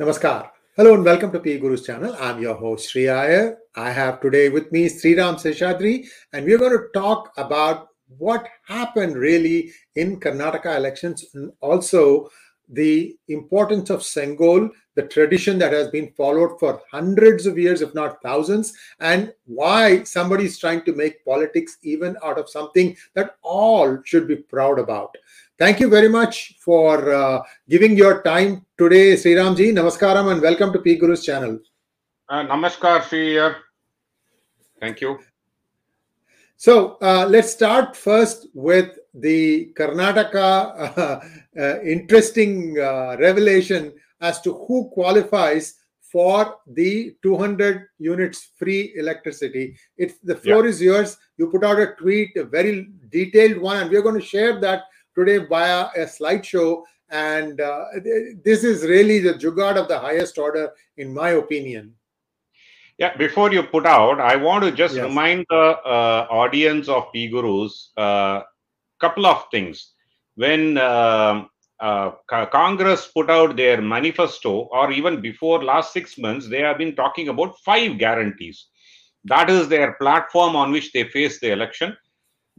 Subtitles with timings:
[0.00, 0.48] Namaskar.
[0.78, 2.16] Hello and welcome to P Guru's channel.
[2.18, 3.58] I'm your host Sri Iyer.
[3.76, 9.16] I have today with me Sriram Seshadri, and we're going to talk about what happened
[9.16, 12.30] really in Karnataka elections and also
[12.70, 17.94] the importance of Sengol, the tradition that has been followed for hundreds of years, if
[17.94, 23.36] not thousands, and why somebody is trying to make politics even out of something that
[23.42, 25.14] all should be proud about.
[25.60, 29.74] Thank you very much for uh, giving your time today, Sri Ramji.
[29.74, 31.58] Namaskaram and welcome to P Guru's channel.
[32.30, 33.38] Uh, namaskar, Sri.
[34.80, 35.18] Thank you.
[36.56, 41.20] So uh, let's start first with the Karnataka uh,
[41.60, 43.92] uh, interesting uh, revelation
[44.22, 49.76] as to who qualifies for the 200 units free electricity.
[49.98, 50.70] It's the floor Yeah.
[50.70, 51.18] is yours.
[51.36, 54.84] You put out a tweet, a very detailed one, and we're going to share that
[55.14, 56.82] today via a slideshow.
[57.10, 57.84] And uh,
[58.44, 61.94] this is really the jugaad of the highest order, in my opinion.
[62.98, 65.04] Yeah, before you put out, I want to just Yes.
[65.04, 68.42] remind the uh, audience of P Gurus a
[69.00, 69.94] couple of things.
[70.36, 71.48] When um
[71.80, 72.10] uh,
[72.52, 77.28] Congress put out their manifesto, or even before last six months, they have been talking
[77.28, 78.66] about five guarantees.
[79.24, 81.96] That is their platform on which they face the election.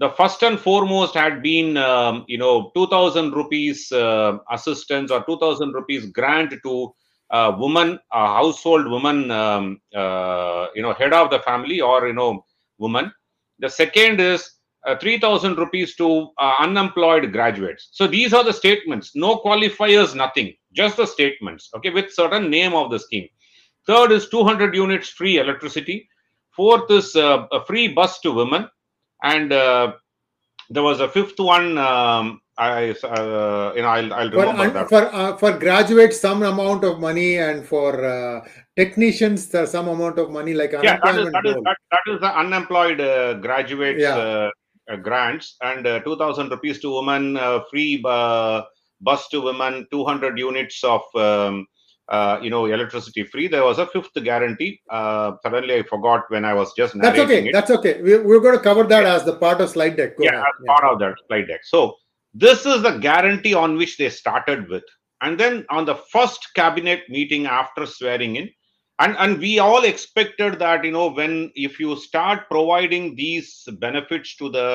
[0.01, 5.73] The first and foremost had been, um, you know, 2,000 rupees uh, assistance or 2,000
[5.73, 6.91] rupees grant to
[7.29, 12.13] a woman, a household woman, um, uh, you know, head of the family or, you
[12.13, 12.43] know,
[12.79, 13.11] woman.
[13.59, 14.53] The second is
[14.87, 17.89] uh, 3,000 rupees to uh, unemployed graduates.
[17.91, 22.73] So these are the statements, no qualifiers, nothing, just the statements, okay, with certain name
[22.73, 23.27] of the scheme.
[23.85, 26.09] Third is 200 units free electricity.
[26.55, 28.67] Fourth is uh, a free bus to women.
[29.23, 29.93] And uh,
[30.69, 31.77] there was a fifth one.
[31.77, 34.89] Um, I, uh, you know, I'll, I'll For, remember un- that.
[34.89, 40.19] for, uh, for graduates, some amount of money, and for uh, technicians, there's some amount
[40.19, 44.01] of money like yeah that is that is, that, that is the unemployed uh, graduates
[44.01, 44.15] Yeah.
[44.17, 44.49] uh,
[44.91, 48.61] uh, grants and uh, 2000 rupees to women uh, free uh,
[49.01, 51.65] bus to women 200 units of um,
[52.11, 56.45] uh, you know electricity free there was a fifth guarantee uh, suddenly i forgot when
[56.45, 57.47] i was just That's okay.
[57.47, 58.01] it That's okay.
[58.01, 60.17] We, we're going to cover that as the part of slide deck.
[60.17, 60.45] Go yeah ahead.
[60.59, 61.95] as part of that slide deck so
[62.33, 64.83] this is the guarantee on which they started with
[65.21, 68.49] and then on the first cabinet meeting after swearing in
[68.99, 73.49] and and we all expected that you know when if you start providing these
[73.85, 74.67] benefits to the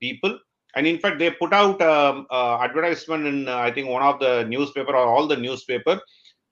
[0.00, 0.38] people
[0.76, 4.18] and in fact they put out um, uh, advertisement in uh, i think one of
[4.24, 6.00] the newspaper or all the newspaper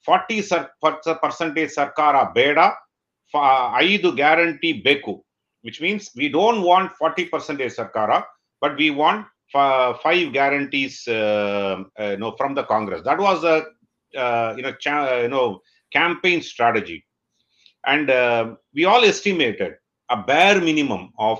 [0.06, 2.68] 40 sar- per- percentage sarkara beda
[3.92, 5.14] ಐದು guarantee ಬೇಕು
[5.66, 8.18] which means we don't want 40 percentage sarkara
[8.62, 9.22] but we want
[9.56, 13.58] f- five guarantees uh, uh, you know from the congress that was a
[14.24, 15.62] uh, you know cha- you know
[16.00, 17.00] campaign strategy
[17.94, 18.44] and uh,
[18.74, 19.74] we all estimated
[20.10, 21.38] a bare minimum of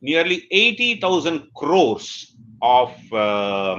[0.00, 2.08] nearly 80000 crores
[2.62, 2.90] of
[3.26, 3.78] um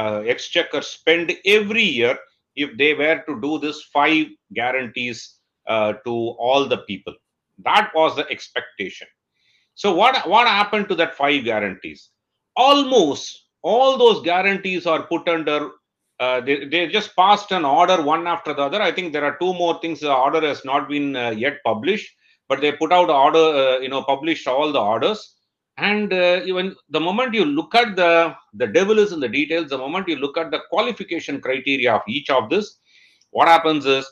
[0.00, 2.14] uh, exchequer spend every year
[2.55, 7.13] if they were to do this five guarantees uh, to all the people.
[7.63, 9.07] That was the expectation.
[9.75, 12.09] So what what happened to that five guarantees?
[12.55, 15.71] Almost all those guarantees are put under
[16.19, 18.79] uh, they, they just passed an order one after the other.
[18.79, 20.01] I think there are two more things.
[20.01, 22.15] The order has not been uh, yet published
[22.51, 25.19] but they put out order uh, you know published all the orders
[25.89, 29.69] and uh, even the moment you look at the the devil is in the details
[29.69, 32.77] the moment you look at the qualification criteria of each of this
[33.31, 34.05] what happens is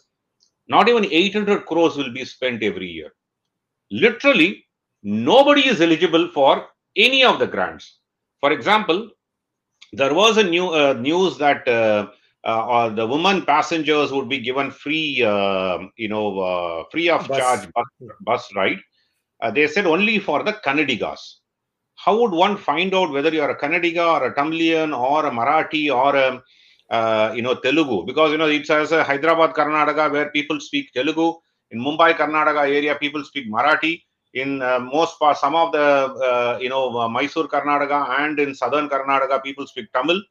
[0.68, 3.12] not even 800 crores will be spent every year.
[3.92, 4.66] Literally
[5.04, 8.00] nobody is eligible for any of the grants.
[8.40, 9.10] For example
[9.94, 12.08] there was a new uh, news that uh,
[12.44, 17.38] uh, the women passengers would be given free uh, you know uh, free of Bus.
[17.38, 17.86] charge bus,
[18.22, 18.80] bus ride.
[19.42, 21.39] Uh, they said only for the kannadigas
[22.04, 25.32] how would one find out whether you are a kannadiga or a tamilian or a
[25.32, 26.42] marathi or a
[26.98, 28.06] uh, you know telugu?
[28.06, 31.28] Because you know it's as a hyderabad karnataka where people speak telugu.
[31.72, 34.02] In mumbai karnataka area people speak marathi.
[34.34, 35.88] In uh, most part some of the
[36.30, 40.22] uh, you know uh, mysore karnataka and in southern karnataka people speak tamil.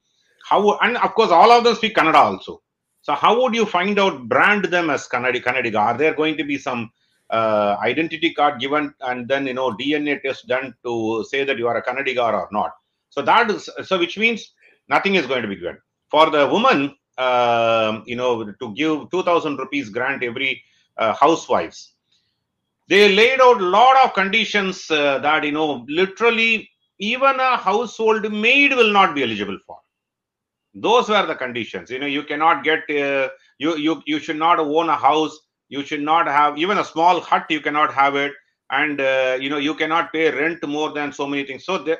[0.48, 2.62] How and of course all of them speak kannada also.
[3.02, 5.80] So how would you find out brand them as kannadi kannadiga?
[5.80, 6.90] Are there going to be some
[7.30, 11.66] uh, identity card given and then you know dna test done to say that you
[11.66, 12.72] are a kannadiga or not.
[13.10, 14.52] So that is so which means
[14.88, 15.78] nothing is going to be good
[16.10, 20.62] for the woman um, you know to give 2000 rupees grant every
[20.96, 21.94] uh, housewives
[22.88, 28.32] they laid out a lot of conditions uh, that you know literally even a household
[28.32, 29.78] maid will not be eligible for.
[30.74, 31.90] Those were the conditions.
[31.90, 33.28] You know you cannot get uh,
[33.58, 37.20] you you you should not own a house you should not have even a small
[37.20, 38.32] hut you cannot have it.
[38.70, 41.64] And uh, you know you cannot pay rent more than so many things.
[41.64, 41.96] So they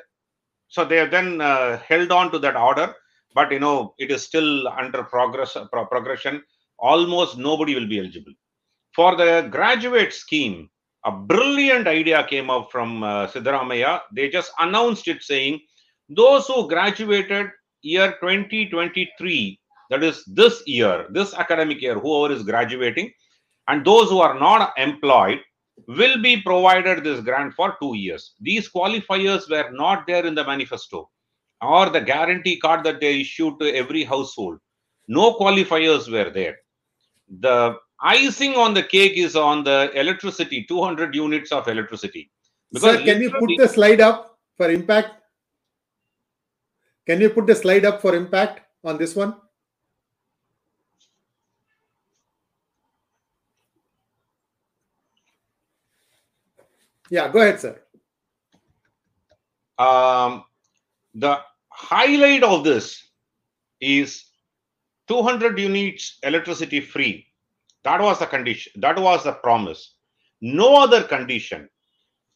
[0.69, 2.95] so they have then uh, held on to that order.
[3.35, 6.43] But you know it is still under progress pro- progression.
[6.79, 8.33] Almost nobody will be eligible.
[8.95, 10.69] For the graduate scheme
[11.05, 14.01] a brilliant idea came up from uh, Siddaramaiah.
[14.15, 15.61] They just announced it saying,
[16.09, 17.51] those who graduated
[17.83, 19.61] year 2023,
[19.91, 23.13] that is this year, this academic year, whoever is graduating,
[23.69, 25.41] and those who are not employed
[25.87, 28.35] will be provided this grant for two years.
[28.41, 31.11] These qualifiers were not there in the manifesto
[31.61, 34.59] or the guarantee card that they issued to every household.
[35.07, 36.57] No qualifiers were there.
[37.41, 42.31] The icing on the cake is on the electricity 200 units of electricity
[42.77, 45.23] Sir, can you put the slide up for impact?
[47.07, 49.35] Can you put the slide up for impact on this one?
[57.11, 57.81] Yeah, go ahead, sir.
[59.79, 60.45] Um,
[61.15, 61.41] the
[61.71, 63.09] highlight of this
[63.81, 64.25] is
[65.07, 67.29] 200 units electricity free
[67.89, 68.73] that was the condition.
[68.77, 69.95] That was the promise.
[70.41, 71.69] No other condition.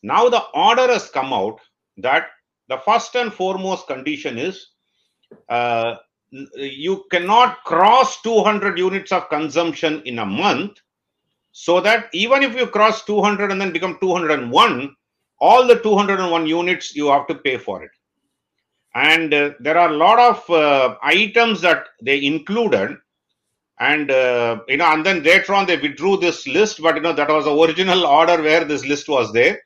[0.03, 1.61] Now the order has come out
[1.99, 2.29] that
[2.69, 4.67] the first and foremost condition is
[5.49, 5.97] uh,
[6.31, 10.79] you cannot cross 200 units of consumption in a month
[11.53, 14.97] so that even if you cross 200 and then become 201
[15.39, 17.91] all the 201 units you have to pay for it.
[18.95, 22.97] And uh, there are a lot of uh, items that they included.
[23.81, 27.13] And uh, you know and then later on they withdrew this list but you know
[27.13, 29.61] that was the original order where this list was there.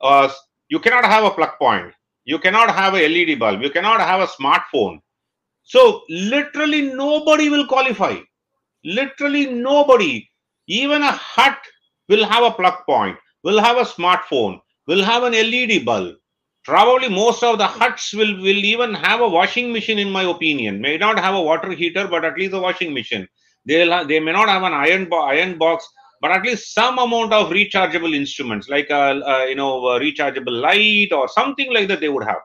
[0.00, 0.30] Uh,
[0.68, 1.92] you cannot have a plug point.
[2.24, 3.60] You cannot have a led bulb.
[3.62, 5.00] You cannot have a smartphone.
[5.62, 8.18] So literally nobody will qualify.
[8.84, 10.29] Literally nobody
[10.70, 11.58] even a hut
[12.08, 16.14] will have a plug point will have a smartphone will have an led bulb.
[16.64, 20.80] Probably most of the huts will will even have a washing machine in my opinion.
[20.80, 23.26] May not have a water heater but at least a washing machine.
[23.66, 25.88] They'll they may not have an iron bo- iron box
[26.20, 29.72] but at least some amount of rechargeable instruments like uh, a, a uh, you know
[29.88, 32.42] a rechargeable light or something like that they would have.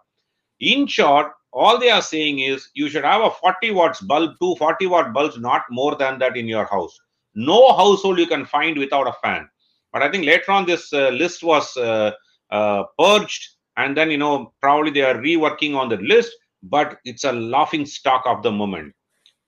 [0.60, 4.56] In short all they are saying is you should have a 40 watts bulb two
[4.58, 7.00] 40 watt bulbs not more than that in your house
[7.36, 9.48] no household you can find without a fan.
[9.94, 12.12] But i think later on this uh, list was uh,
[12.52, 16.32] uh, purged and then you know probably they are reworking on the list
[16.64, 18.94] but it's a laughing stock of the moment.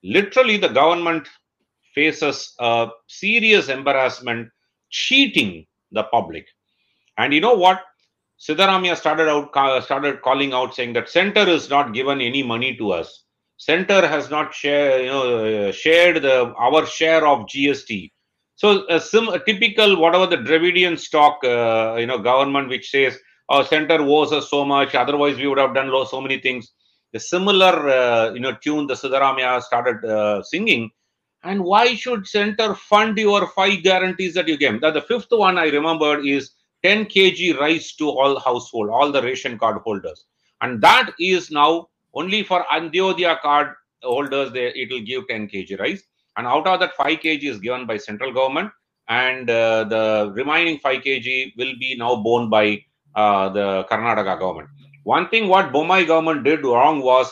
[0.04, 1.28] Literally the government
[1.94, 4.48] faces a serious embarrassment
[4.90, 6.46] cheating the public.
[7.16, 7.82] And you know what?
[8.38, 12.92] Siddaramaiah started out started calling out saying that center is not given any money to
[12.92, 13.24] us
[13.58, 18.10] center has not share, you know, shared the our share of gst
[18.58, 23.16] so a, sim, a typical whatever the dravidian stock uh, you know government which says
[23.48, 26.72] our center owes us so much otherwise we would have done so many things.
[27.12, 30.90] The similar uh, you know tune the Siddaramaiah started uh, singing.
[31.44, 34.80] And why should center fund your five guarantees that you gave?
[34.80, 36.50] That the fifth one i remembered is
[36.82, 40.24] 10 kg rice to all household all the ration card holders.
[40.62, 45.78] And that is now only for Antyodaya card holders they it will give 10 kg
[45.80, 46.02] rice.
[46.36, 48.70] And out of that 5 kg is given by central government.
[49.08, 52.82] And uh, the remaining 5 kg will be now borne by
[53.14, 54.68] uh, the karnataka government.
[55.04, 57.30] One thing what Bommai government did wrong was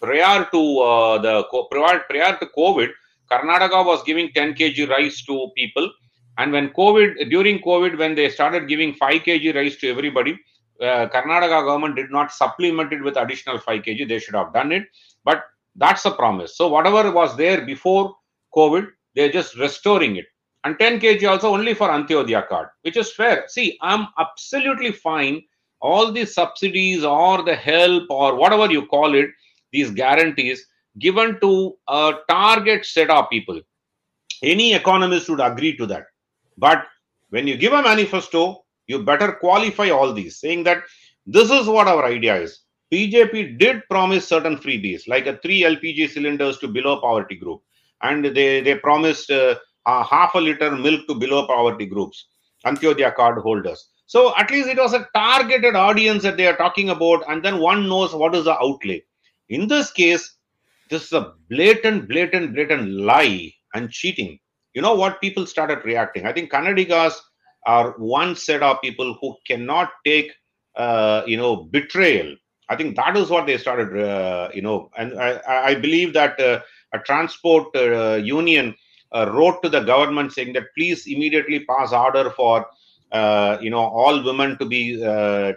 [0.00, 2.90] prior to uh, the prior, prior to covid
[3.30, 5.90] Karnataka was giving 10 kg rice to people.
[6.38, 10.38] And when COVID, during COVID, when they started giving 5 kg rice to everybody,
[10.80, 14.08] uh, Karnataka government did not supplement it with additional 5 kg.
[14.08, 14.84] They should have done it.
[15.24, 16.56] But that's the promise.
[16.56, 18.14] So whatever was there before
[18.54, 20.26] COVID, they're just restoring it.
[20.64, 23.44] And 10 kg also only for Antyodaya card, which is fair.
[23.48, 25.42] See, I'm absolutely fine.
[25.80, 29.30] All these subsidies or the help or whatever you call it,
[29.72, 30.66] these guarantees,
[30.98, 33.60] given to a target set of people.
[34.42, 36.06] Any economist would agree to that.
[36.58, 36.86] But
[37.30, 40.82] when you give a manifesto, you better qualify all these, saying that
[41.26, 42.60] this is what our idea is.
[42.92, 47.62] BJP did promise certain freebies, like a three LPG cylinders to below poverty group,
[48.02, 52.28] and they they promised uh, a half a liter milk to below poverty groups,
[52.64, 53.90] Antyodaya card holders.
[54.06, 57.58] So at least it was a targeted audience that they are talking about, and then
[57.58, 59.02] one knows what is the outlay.
[59.48, 60.36] In this case,
[60.90, 64.38] this is a blatant, blatant, blatant lie and cheating.
[64.74, 65.20] You know what?
[65.20, 66.24] People started reacting.
[66.24, 67.14] I think Kannadigas
[67.66, 70.32] are one set of people who cannot take,
[70.76, 72.34] uh, you know, betrayal.
[72.68, 76.40] I think that is what they started, uh, you know, and I, I believe that
[76.40, 76.60] uh,
[76.92, 78.74] a transport uh, union
[79.12, 82.66] uh, wrote to the government saying that please immediately pass order for
[83.12, 84.96] uh, you know all women to be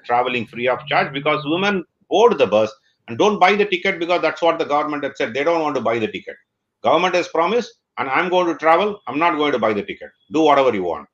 [0.06, 2.72] traveling free of charge because women board the bus
[3.08, 5.34] and don't buy the ticket because that's what the government had said.
[5.34, 6.36] They don't want to buy the ticket.
[6.84, 9.02] Government has promised and i'm going to travel.
[9.08, 10.10] I'm not going to buy the ticket.
[10.32, 11.08] Do whatever you want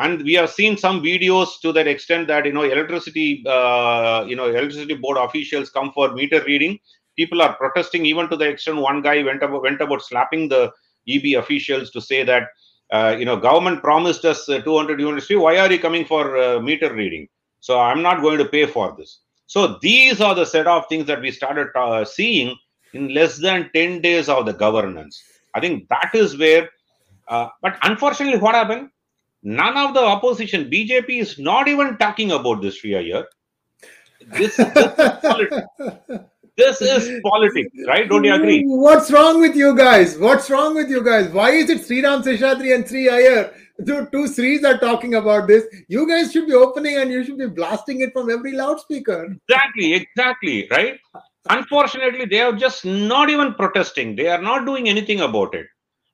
[0.00, 4.34] and we have seen some videos to that extent that you know electricity uh, you
[4.34, 6.78] know electricity board officials come for meter reading.
[7.16, 10.72] People are protesting even to the extent one guy went about went about slapping the
[11.08, 12.44] eb officials to say that
[12.92, 15.28] uh, you know government promised us uh, 200 units.
[15.30, 17.28] Why are you coming for uh, meter reading?
[17.60, 19.20] So i'm not going to pay for this.
[19.46, 22.56] So these are the set of things that we started uh, seeing
[22.94, 25.20] in less than 10 days of the governance.
[25.54, 26.70] I think that is where
[27.28, 28.88] uh, but unfortunately what happened
[29.42, 33.26] none of the opposition bjp is not even talking about this here
[34.32, 34.86] this, this is
[35.22, 35.66] politics.
[36.56, 38.08] This is politics, right?
[38.08, 38.62] Don't you agree?
[38.66, 40.18] What's wrong with you guys?
[40.18, 41.30] What's wrong with you guys?
[41.32, 43.52] Why is it Sriram Seshadri and Sri Iyer?
[43.78, 45.64] The two Sris are talking about this.
[45.88, 49.34] You guys should be opening and you should be blasting it from every loudspeaker.
[49.48, 51.00] Exactly, exactly, right?
[51.48, 54.14] Unfortunately, they are just not even protesting.
[54.14, 55.66] They are not doing anything about it.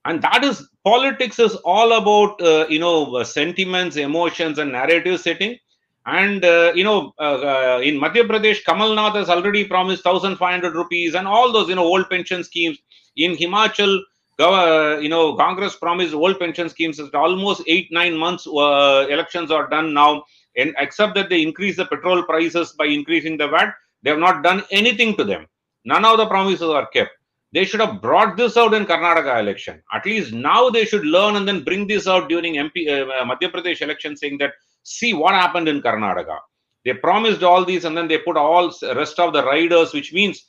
[0.06, 5.58] And that is politics is all about uh, you know sentiments, emotions, and narrative setting
[6.06, 10.74] and uh, you know, uh, uh, in Madhya Pradesh, Kamal Nath has already promised 1,500
[10.74, 12.78] rupees and all those you know old pension schemes.
[13.16, 14.00] In Himachal,
[14.38, 17.00] uh, you know, Congress promised old pension schemes.
[17.00, 18.46] It's almost eight nine months.
[18.46, 20.22] Uh, elections are done now,
[20.56, 24.44] and except that they increase the petrol prices by increasing the VAT, they have not
[24.44, 25.46] done anything to them.
[25.84, 27.10] None of the promises are kept.
[27.52, 29.82] They should have brought this out in Karnataka election.
[29.92, 33.50] At least now they should learn and then bring this out during MP uh, Madhya
[33.52, 36.38] Pradesh election, saying that see what happened in Karnataka.
[36.84, 40.44] They promised all these and then they put all rest of the riders, which means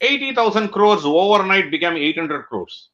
[0.00, 2.90] 80,000 crores overnight became 800 crores.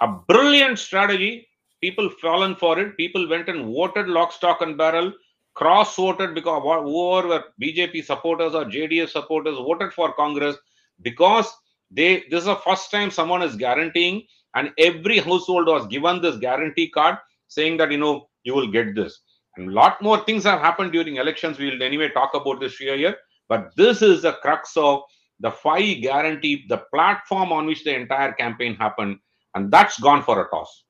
[0.00, 1.48] A brilliant strategy.
[1.80, 2.96] People fallen for it.
[2.96, 5.12] People went and voted lock, stock, and barrel.
[5.54, 10.56] Cross voted because whoever were BJP supporters or JDS supporters voted for Congress
[11.02, 11.46] because
[11.90, 14.22] they this is the first time someone is guaranteeing,
[14.54, 17.16] and every household was given this guarantee card
[17.48, 19.20] saying that you know you will get this.
[19.56, 21.58] And a lot more things have happened during elections.
[21.58, 23.16] We will anyway talk about this year here.
[23.48, 25.02] But this is the crux of
[25.40, 29.18] the five guarantee, the platform on which the entire campaign happened,
[29.54, 30.84] and that's gone for a toss.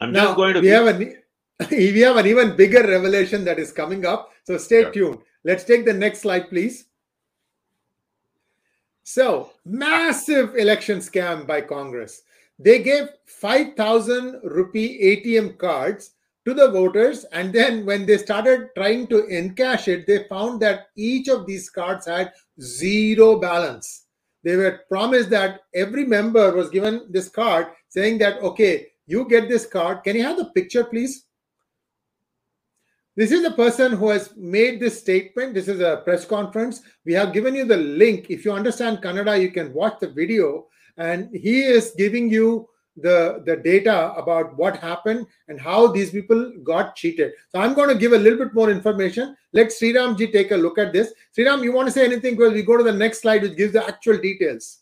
[0.00, 0.60] I'm now, just going to.
[0.60, 1.16] We have, an,
[1.70, 4.30] we have an even bigger revelation that is coming up.
[4.44, 4.90] So stay yeah.
[4.90, 5.18] tuned.
[5.44, 6.86] Let's take the next slide, please.
[9.04, 12.22] So, massive election scam by Congress.
[12.58, 16.12] They gave 5,000 rupee ATM cards
[16.46, 20.88] to the voters and then when they started trying to encash it they found that
[20.96, 24.06] each of these cards had zero balance.
[24.42, 29.50] They were promised that every member was given this card saying that okay you get
[29.50, 30.02] this card.
[30.02, 31.26] Can you have the picture please
[33.16, 37.12] this is the person who has made this statement this is a press conference we
[37.12, 40.66] have given you the link if you understand kannada you can watch the video
[40.96, 46.52] and he is giving you the the data about what happened and how these people
[46.62, 47.32] got cheated.
[47.50, 49.36] So I'm going to give a little bit more information.
[49.52, 51.12] Let Sriram ji take a look at this.
[51.36, 52.36] Sriram, you want to say anything?
[52.36, 54.80] Because we go to the next slide, which gives the actual details.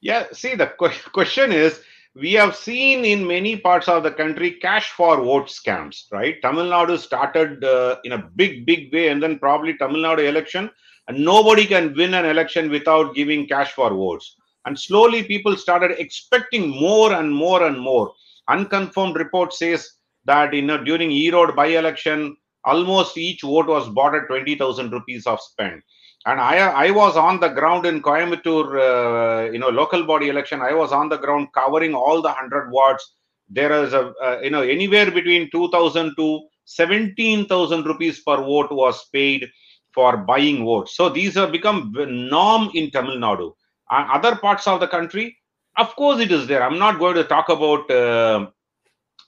[0.00, 0.26] Yeah.
[0.32, 1.80] See, the question is
[2.14, 6.42] we have seen in many parts of the country cash for vote scams, right?
[6.42, 10.68] Tamil Nadu started uh, in a big, big way, and then probably Tamil Nadu election,
[11.06, 14.36] and nobody can win an election without giving cash for votes.
[14.66, 18.12] And slowly people started expecting more and more and more.
[18.48, 19.88] Unconfirmed report says
[20.24, 25.26] that you know during erode by election almost each vote was bought at 20000 rupees
[25.26, 25.80] of spend
[26.26, 30.60] and i i was on the ground in coimbatore uh, you know local body election.
[30.60, 33.14] I was on the ground covering all the 100 wards.
[33.48, 39.08] There is a uh, you know anywhere between 2000 to 17000 rupees per vote was
[39.12, 39.48] paid
[39.92, 40.96] for buying votes.
[40.96, 43.52] So these have become norm in tamil nadu.
[43.90, 45.36] Other parts of the country
[45.76, 46.62] of course it is there.
[46.62, 48.46] I'm not going to talk about uh,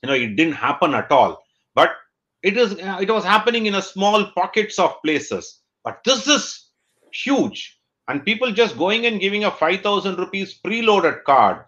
[0.03, 1.43] you know it didn't happen at all.
[1.75, 1.93] But
[2.43, 5.61] it is uh, it was happening in a small pockets of places.
[5.85, 6.62] But this is
[7.13, 7.79] huge.
[8.09, 11.65] And people just going and giving a 5000 rupees preloaded card.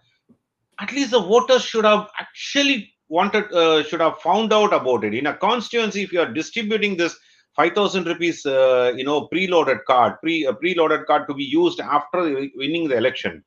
[0.79, 5.13] At least the voters should have actually wanted uh, should have found out about it.
[5.13, 7.17] In a constituency if you are distributing this
[7.55, 12.47] 5000 rupees uh, you know preloaded card pre a preloaded card to be used after
[12.55, 13.43] winning the election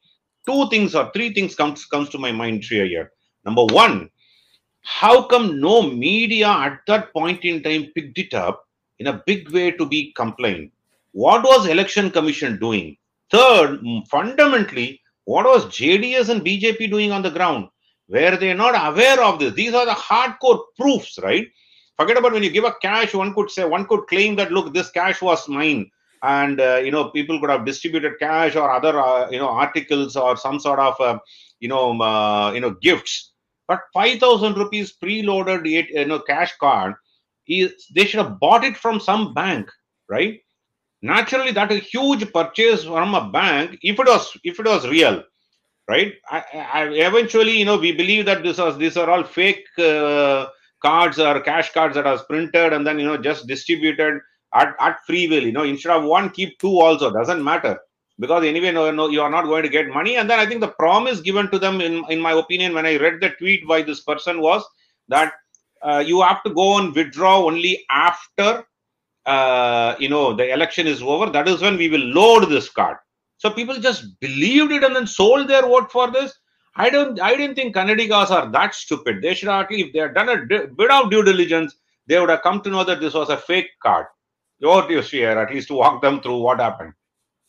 [0.48, 3.12] two things or three things comes comes to my mind here.
[3.44, 4.08] Number one
[4.82, 8.64] how come no media at that point in time picked it up
[8.98, 10.70] in a big way to be complained
[11.12, 12.96] what was election commission doing
[13.30, 17.68] third fundamentally what was jds and bjp doing on the ground
[18.08, 19.54] where they're not aware of this.
[19.54, 21.46] These are the hardcore proofs, right?
[21.96, 24.74] Forget about when you give a cash, one could say, one could claim that, look,
[24.74, 25.90] this cash was mine.
[26.22, 30.16] And, uh, you know, people could have distributed cash or other, uh, you know, articles
[30.16, 31.18] or some sort of, uh,
[31.60, 33.32] you know, uh, you know, gifts.
[33.68, 36.94] But 5,000 rupees preloaded, you know, cash card,
[37.46, 39.70] is, they should have bought it from some bank,
[40.08, 40.40] right?
[41.00, 45.22] Naturally, that a huge purchase from a bank, if it was, if it was real,
[45.88, 46.14] right?
[46.28, 50.46] I, I, eventually you know we believe that this was these are all fake uh,
[50.80, 54.20] cards or cash cards that was printed and then you know just distributed
[54.54, 57.78] at, at free will you know instead of one keep two also doesn't matter.
[58.20, 60.16] Because anyway no, no you are not going to get money.
[60.16, 62.96] And then i think the promise given to them in in my opinion when i
[62.96, 64.64] read the tweet by this person was
[65.08, 65.32] that
[65.82, 68.64] uh, you have to go and withdraw only after
[69.34, 72.96] uh, you know the election is over that is when we will load this card
[73.38, 76.36] so people just believed it and then sold their vote for this.
[76.74, 77.20] I don't.
[77.20, 79.22] I didn't think Kannadigas are that stupid.
[79.22, 82.42] They should least, if they had done a bit of due diligence, they would have
[82.42, 84.06] come to know that this was a fake card.
[84.62, 86.92] Over to you, Sri Iyer, at least to walk them through what happened.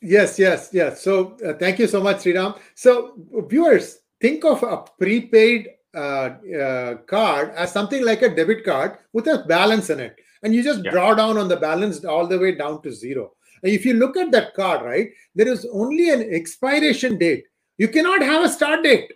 [0.02, 1.04] Yes, yes, yes.
[1.04, 2.58] So uh, thank you so much, Sriram.
[2.76, 3.16] So
[3.48, 9.28] viewers, think of a prepaid uh, uh, card as something like a debit card with
[9.28, 10.92] a balance in it, and you just yeah.
[10.92, 13.34] draw down on the balance all the way down to zero.
[13.64, 17.46] If you look at that card, right, there is only an expiration date.
[17.78, 19.12] You cannot have a start date.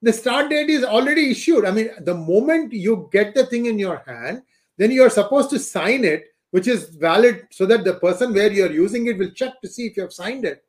[0.00, 1.64] The start date is already issued.
[1.64, 4.42] I mean, the moment you get the thing in your hand,
[4.78, 8.50] then you are supposed to sign it, which is valid so that the person where
[8.50, 10.64] you're using it will check to see if you have signed it.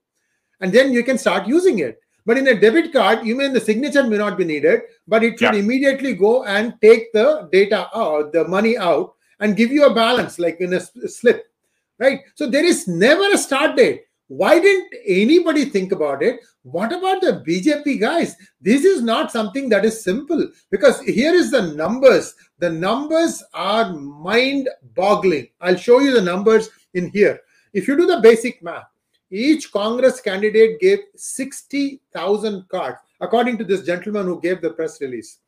[0.61, 1.99] And then you can start using it.
[2.25, 5.39] But in a debit card, you mean the signature may not be needed, but it
[5.39, 5.59] should yeah.
[5.59, 10.39] immediately go and take the data out, the money out, and give you a balance
[10.39, 11.53] like in a slip
[11.99, 12.21] right?
[12.35, 14.03] So there is never a start date.
[14.27, 16.39] Why didn't anybody think about it?
[16.63, 18.35] What about the BJP guys?
[18.61, 22.33] This is not something that is simple because here is the numbers.
[22.59, 25.49] The numbers are mind boggling.
[25.61, 27.39] I'll show you the numbers in here.
[27.73, 28.85] If you do the basic math,
[29.29, 35.39] each Congress candidate gave 60,000 cards, according to this gentleman who gave the press release,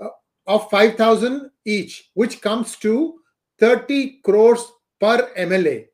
[0.00, 0.08] uh,
[0.46, 3.18] of 5,000 each, which comes to
[3.58, 5.86] 30 crores per MLA.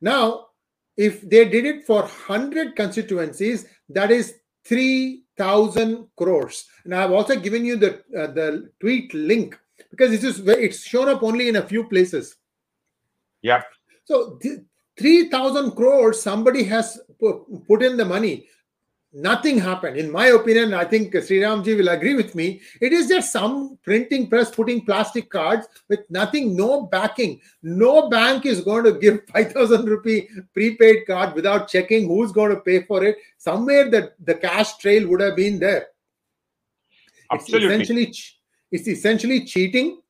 [0.00, 0.46] Now,
[0.96, 4.34] if they did it for 100 constituencies, that is
[4.66, 6.66] 3,000 crores.
[6.84, 9.58] And I've also given you the, uh, the tweet link
[9.90, 12.36] because this is where it's shown up only in a few places.
[13.40, 13.62] Yeah.
[14.04, 14.38] So
[14.98, 17.00] 3,000 crores, somebody has
[17.66, 18.46] put in the money
[19.12, 19.96] nothing happened.
[19.96, 22.60] In my opinion, I think Sri Ramji will agree with me.
[22.80, 27.40] It is just some printing press putting plastic cards with nothing, no backing.
[27.62, 32.60] No bank is going to give 5,000 rupee prepaid card without checking who's going to
[32.60, 33.16] pay for it.
[33.38, 35.88] Somewhere that the cash trail would have been there.
[37.30, 37.66] Absolutely.
[37.66, 38.14] It's essentially,
[38.70, 40.00] it's essentially cheating.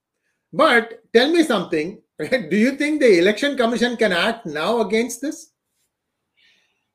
[0.53, 2.01] But tell me something.
[2.19, 5.52] Do you think the election commission can act now against this?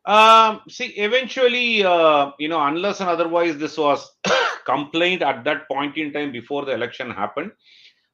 [0.08, 4.10] Um, see, eventually, uh, you know, unless and otherwise this was
[4.66, 7.52] complained at that point in time before the election happened,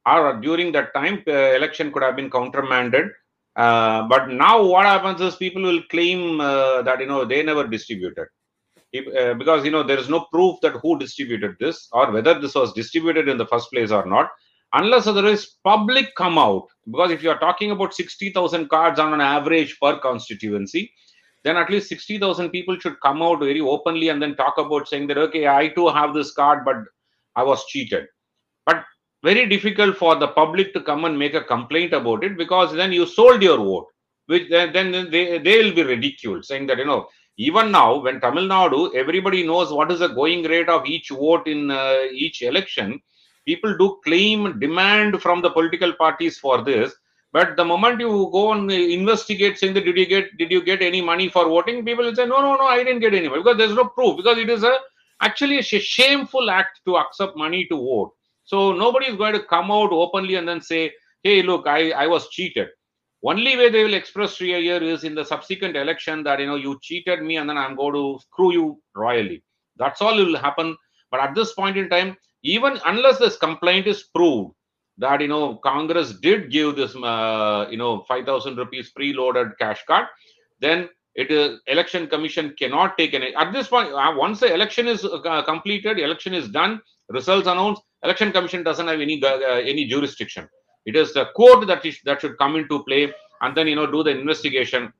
[0.07, 3.09] or during that time, uh, election could have been countermanded.
[3.55, 7.67] Uh, but now what happens is people will claim uh, that, you know, they never
[7.67, 8.25] distributed.
[8.91, 12.39] If, uh, because, you know, there is no proof that who distributed this or whether
[12.39, 14.29] this was distributed in the first place or not
[14.73, 19.21] unless otherwise public come out because if you are talking about 60000 cards on an
[19.21, 20.91] average per constituency
[21.43, 25.07] then at least 60,000 people should come out very openly and then talk about saying
[25.07, 26.77] that, okay, I too have this card, but
[27.35, 28.05] I was cheated.
[28.65, 28.83] But
[29.23, 32.91] very difficult for the public to come and make a complaint about it because then
[32.91, 33.87] you sold your vote,
[34.27, 38.21] which then, then they, they will be ridiculed, saying that, you know, even now when
[38.21, 42.41] Tamil Nadu, everybody knows what is the going rate of each vote in uh, each
[42.41, 43.01] election.
[43.45, 46.93] People do claim, demand from the political parties for this
[47.33, 50.83] but the moment you go and investigate, saying that did you get did you get
[50.83, 53.41] any money for voting, people will say no, no, no, I didn't get any money
[53.41, 54.77] because there's no proof because it is a
[55.19, 58.11] actually a shameful act to accept money to vote.
[58.43, 60.91] So nobody is going to come out openly and then say,
[61.23, 62.67] hey, look, I, I was cheated.
[63.25, 66.57] Only way they will express fear here is in the subsequent election that you know
[66.57, 69.43] you cheated me and then I'm going to screw you royally.
[69.77, 70.75] That's all will happen.
[71.09, 74.53] But at this point in time, even unless this complaint is proved,
[74.97, 80.07] that you know Congress did give this uh, you know 5,000 rupees preloaded cash card,
[80.59, 84.87] then it is election commission cannot take any at this point uh, once the election
[84.87, 89.37] is uh, completed election is done results announced election commission doesn't have any uh,
[89.73, 90.47] any jurisdiction.
[90.85, 93.89] It is the court that is that should come into play and then you know
[93.89, 94.91] do the investigation.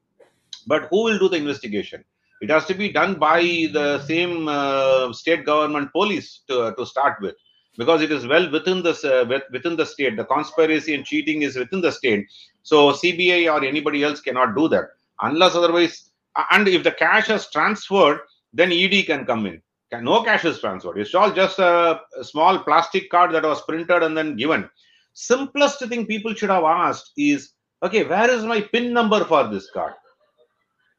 [0.67, 2.03] But who will do the investigation?
[2.41, 7.21] It has to be done by the same uh, state government police to, to start
[7.21, 7.35] with
[7.77, 10.15] because it is well within this uh, within the state.
[10.15, 12.27] The conspiracy and cheating is within the state.
[12.63, 14.85] So CBI or anybody else cannot do that
[15.21, 16.09] unless otherwise.
[16.51, 18.21] And if the cash has transferred,
[18.53, 19.61] then ED can come in.
[20.01, 20.97] No cash is transferred.
[20.97, 24.67] It's all just a, small plastic card that was printed and then given.
[25.13, 27.51] Simplest thing people should have asked is,
[27.83, 29.93] okay, where is my PIN number for this card?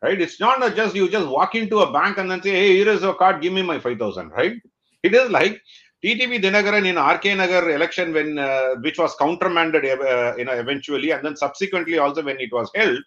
[0.00, 0.20] Right?
[0.20, 3.02] It's not just you just walk into a bank and then say, hey, here is
[3.02, 4.56] a card, give me my 5,000, right?
[5.02, 5.60] It is like
[6.04, 11.12] TTV Dhinakaran in RK Nagar election when uh, which was countermanded uh, you know eventually
[11.12, 12.98] and then subsequently also when it was held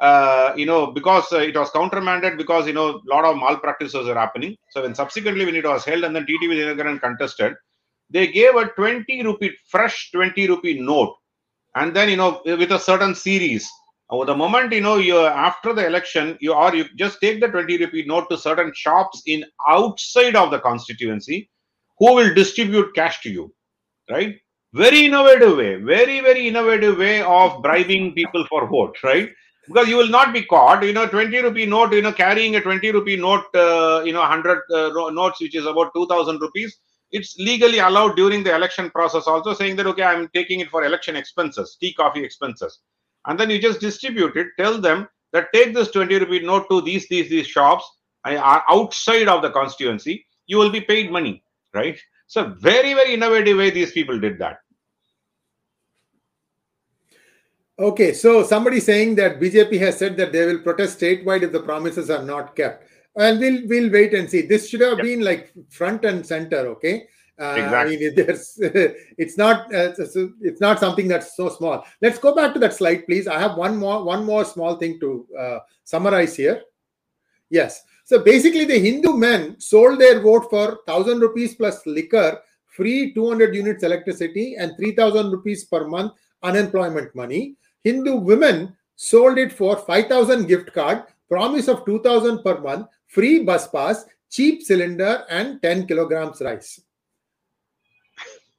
[0.00, 4.14] uh, you know because it was countermanded because you know a lot of malpractices are
[4.14, 4.56] happening.
[4.70, 7.54] So when subsequently when it was held and then TTV Dhinakaran contested
[8.08, 11.14] they gave a 20 rupee fresh 20 rupee note
[11.74, 13.70] and then you know with a certain series.
[14.10, 17.48] Uh, the moment you know you after the election you or you just take the
[17.48, 21.50] 20 rupee note to certain shops in outside of the constituency
[21.98, 23.52] who will distribute cash to you
[24.10, 24.36] right?
[24.74, 29.30] Very innovative way very very innovative way of bribing people for vote right?
[29.66, 32.60] Because you will not be caught you know 20 rupee note you know carrying a
[32.60, 36.78] 20 rupee note uh, you know 100 uh, notes which is about 2000 rupees
[37.12, 40.84] it's legally allowed during the election process also saying that okay i'm taking it for
[40.84, 42.80] election expenses tea coffee expenses.
[43.26, 46.80] And then you just distribute it tell them that take this 20 rupee note to
[46.80, 47.84] these these these shops
[48.24, 51.41] are outside of the constituency you will be paid money
[51.74, 54.58] right so very very innovative way these people did that
[57.78, 61.60] okay so somebody saying that bjp has said that they will protest statewide if the
[61.60, 65.06] promises are not kept and we'll we'll wait and see this should have yep.
[65.06, 67.06] been like front and center okay
[67.40, 67.96] uh, exactly.
[67.96, 68.54] I mean, there's,
[69.18, 71.84] it's not uh, it's not something that's so small.
[72.00, 73.26] Let's go back to that slide, please.
[73.26, 76.62] I have one more one more small thing to uh, summarize here.
[77.50, 77.82] Yes.
[78.04, 83.54] So basically, the Hindu men sold their vote for thousand rupees plus liquor, free 200
[83.54, 86.12] units electricity, and 3,000 rupees per month
[86.42, 87.56] unemployment money.
[87.84, 93.68] Hindu women sold it for 5,000 gift card, promise of 2,000 per month, free bus
[93.68, 96.80] pass, cheap cylinder, and 10 kilograms rice.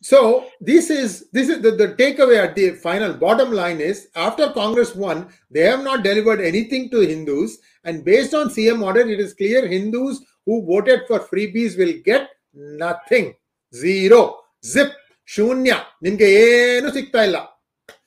[0.04, 4.50] So this is this is the, the takeaway at the final bottom line is after
[4.52, 7.58] Congress won, they have not delivered anything to Hindus.
[7.86, 12.30] And based on CM order, it is clear Hindus who voted for freebies will get
[12.54, 13.34] nothing.
[13.74, 14.42] Zero.
[14.66, 14.92] Zip.
[15.26, 15.86] Shunya.
[16.04, 16.92] Nimge yenu
[17.26, 17.50] illa.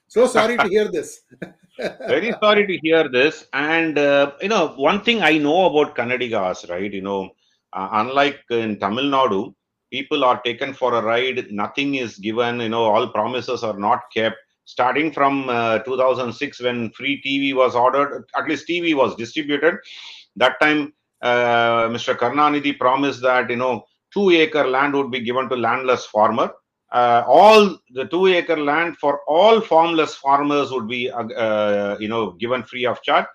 [0.06, 1.22] So sorry to hear this.
[1.78, 3.46] Very sorry to hear this.
[3.54, 6.92] And uh, you know, one thing I know about Kannadigas, right?
[6.92, 7.30] You know,
[7.72, 9.54] uh, unlike in Tamil Nadu,
[9.96, 14.02] people are taken for a ride nothing is given you know all promises are not
[14.16, 14.36] kept.
[14.68, 19.74] Starting from uh, 2006 when free tv was ordered at least tv was distributed.
[20.42, 20.80] That time
[21.22, 23.74] uh, mr karnanidhi promised that you know
[24.14, 26.48] two acre land would be given to landless farmer.
[26.92, 27.62] Uh, all
[27.98, 32.62] the two acre land for all farmless farmers would be uh, uh, you know given
[32.72, 33.26] free of charge.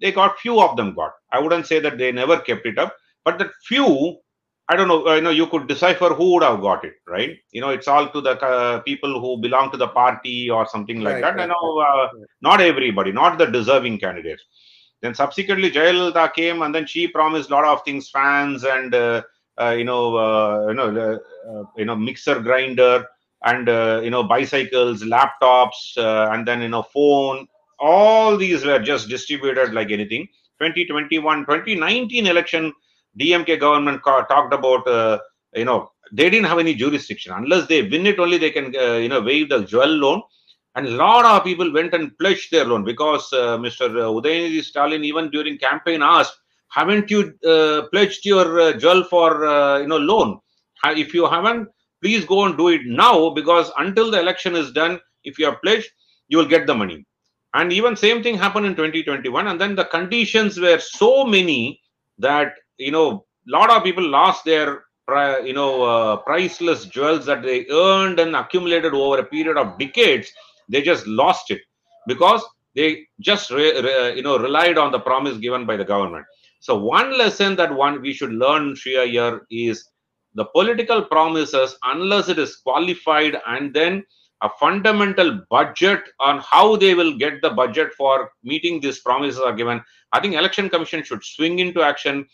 [0.00, 1.12] They got few of them got.
[1.32, 2.94] I wouldn't say that they never kept it up
[3.28, 4.18] but the few
[4.70, 5.14] I don't know.
[5.14, 7.38] You know, you could decipher who would have got it, right?
[7.52, 11.00] You know, it's all to the uh, people who belong to the party or something
[11.00, 11.36] like right, that.
[11.36, 12.26] Right, I know uh, right.
[12.42, 14.44] not everybody, not the deserving candidates.
[15.00, 19.22] Then subsequently, Jayalalitha came, and then she promised a lot of things, fans and uh,
[19.58, 23.06] uh you know, uh, you know, uh, you know, mixer grinder
[23.44, 23.68] and
[24.04, 27.46] you know, bicycles, laptops, and then you know, phone.
[27.78, 30.26] All these were just distributed like anything.
[30.60, 32.72] 2021, 2019 election
[33.18, 35.18] DMK government talked about, uh,
[35.54, 37.32] you know, they didn't have any jurisdiction.
[37.32, 40.22] Unless they win it, only they can, uh, you know, waive the jewel loan.
[40.74, 43.88] And a lot of people went and pledged their loan because uh, Mr.
[43.88, 47.34] Udhayanidhi Stalin, even during campaign, asked, "Haven't you
[47.92, 49.30] pledged your jewel for,
[49.80, 50.38] you know, loan?
[50.84, 51.68] If you haven't,
[52.00, 55.56] please go and do it now because until the election is done, if you are
[55.56, 55.90] pledged,
[56.28, 57.04] you will get the money."
[57.54, 59.48] And even same thing happened in 2021.
[59.48, 61.80] And then the conditions were so many
[62.18, 64.84] that you know, a lot of people lost their,
[65.44, 70.30] you know, uh, priceless jewels that they earned and accumulated over a period of decades.
[70.68, 71.60] They just lost it
[72.06, 72.42] because
[72.74, 76.26] they just, re, re, you know, relied on the promise given by the government.
[76.60, 79.88] So one lesson that one we should learn Shreya here is
[80.34, 84.04] the political promises, unless it is qualified and then
[84.42, 89.52] a fundamental budget on how they will get the budget for meeting these promises are
[89.52, 89.82] given.
[90.12, 92.26] I think election commission should swing into action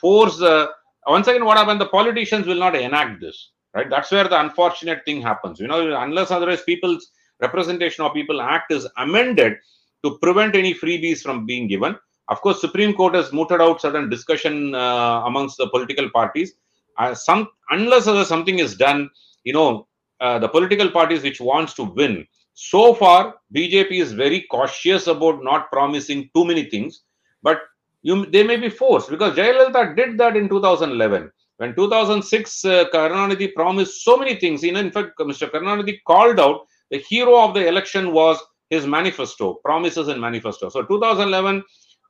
[0.00, 0.66] force uh,
[1.06, 1.80] once again what happened?
[1.80, 3.90] The politicians will not enact this right?
[3.90, 5.60] That's where the unfortunate thing happens.
[5.60, 9.56] You know unless otherwise people's representation of people act is amended
[10.04, 11.96] to prevent any freebies from being given.
[12.28, 16.54] Of course supreme court has mooted out certain discussion uh, amongst the political parties.
[16.96, 19.10] Uh, some unless something is done,
[19.42, 19.88] you know,
[20.20, 22.26] uh, the political parties which wants to win.
[22.54, 27.02] So far, BJP is very cautious about not promising too many things,
[27.42, 27.58] but
[28.04, 31.30] you they may be forced because Jayalalitha did that in 2011.
[31.56, 34.62] When 2006, uh, Karunanidhi promised so many things.
[34.62, 35.50] Know, in fact, Mr.
[35.50, 38.38] Karunanidhi called out the hero of the election was
[38.70, 40.68] his manifesto, promises and manifesto.
[40.68, 41.62] So 2011,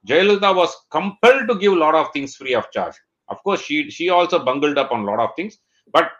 [0.09, 2.94] Jayalalitha was compelled to give a lot of things free of charge.
[3.28, 5.59] Of course, she she also bungled up on a lot of things.
[5.92, 6.11] But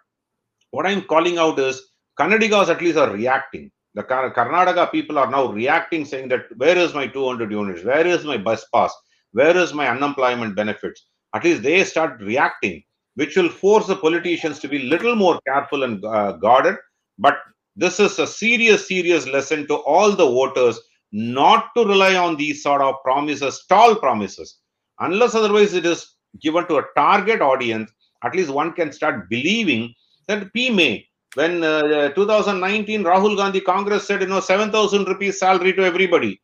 [0.70, 1.82] what I'm calling out is
[2.18, 3.70] Kannadigas at least are reacting.
[3.94, 7.84] The Karnataka people are now reacting, saying that where is my 200 units?
[7.84, 8.92] Where is my bus pass?
[9.34, 11.06] Where is my unemployment benefits?
[11.34, 12.84] At least they start reacting,
[13.16, 16.76] which will force the politicians to be little more careful and uh, guarded.
[17.18, 17.38] But
[17.74, 22.62] this is a serious, serious lesson to all the voters not to rely on these
[22.62, 24.58] sort of promises, stall promises,
[25.00, 27.90] unless otherwise it is given to a target audience.
[28.22, 29.94] At least one can start believing
[30.28, 35.72] that P May, when uh, 2019 Rahul Gandhi Congress said, you know, 7,000 rupees salary
[35.72, 36.40] to everybody,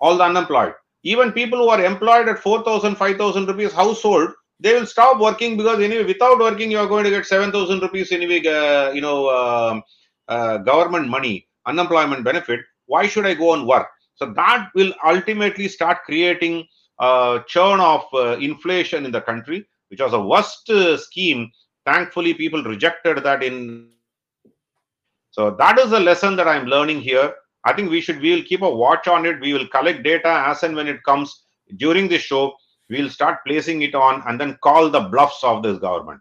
[0.00, 0.74] all the unemployed.
[1.04, 5.80] Even people who are employed at 4,000, 5,000 rupees household, they will stop working because
[5.80, 9.80] anyway, without working, you are going to get 7,000 rupees anyway, uh, you know, uh,
[10.28, 13.88] uh, government money, unemployment benefit, why should I go and work?
[14.14, 16.66] So that will ultimately start creating
[17.00, 21.50] a churn of uh, inflation in the country, which was a worst uh, scheme.
[21.84, 23.90] Thankfully, people rejected that in.
[25.32, 27.34] So that is the lesson that I'm learning here.
[27.64, 29.40] I think we should we will keep a watch on it.
[29.40, 31.44] We will collect data as and when it comes
[31.76, 32.54] during the show.
[32.90, 36.20] We'll start placing it on and then call the bluffs of this government.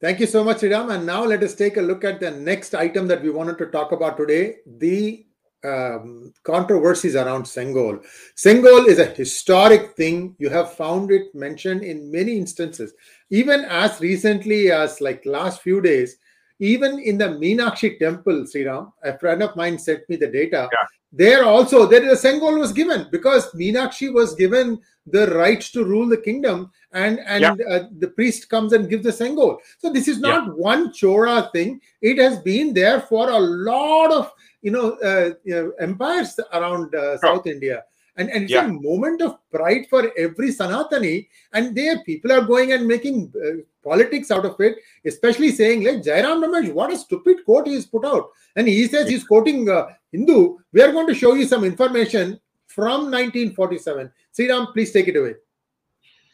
[0.00, 0.94] Thank you so much, Sriram.
[0.94, 3.66] And now let us take a look at the next item that we wanted to
[3.66, 5.26] talk about today the
[5.64, 8.04] um, controversies around Sengol.
[8.36, 10.36] Sengol is a historic thing.
[10.38, 12.92] You have found it mentioned in many instances,
[13.30, 16.16] even as recently as like last few days.
[16.60, 20.68] Even in the Meenakshi temple, Sriram, a friend of mine sent me the data.
[20.72, 20.86] Yeah.
[21.10, 25.84] There also, there is a Sengol was given because Meenakshi was given the right to
[25.84, 27.54] rule the kingdom and and yeah.
[27.68, 30.52] uh, the priest comes and gives the sengol so this is not yeah.
[30.52, 35.54] one chora thing it has been there for a lot of you know, uh, you
[35.54, 37.82] know empires around uh, south india
[38.18, 38.66] and, and it's yeah.
[38.66, 41.26] a moment of pride for every sanatani.
[41.52, 44.76] And there people are going and making uh, politics out of it
[45.06, 48.28] especially saying like jairam ramesh what a stupid quote he's put out.
[48.56, 50.58] And he says he's quoting uh, hindu.
[50.72, 55.34] We are going to show you some information from 1947 Sriram, please take it away.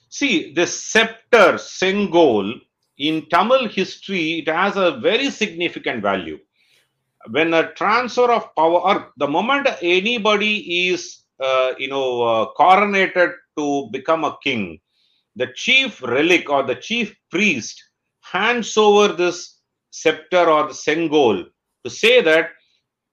[0.08, 2.60] See, the scepter, Sengol,
[2.98, 6.38] in Tamil history, it has a very significant value.
[7.30, 11.22] When a transfer of power, or the moment anybody is,
[11.78, 14.80] you know, uh, coronated to become a king,
[15.36, 17.82] the chief relic or the chief priest
[18.20, 21.44] hands over this scepter or the Sengol
[21.84, 22.50] to say that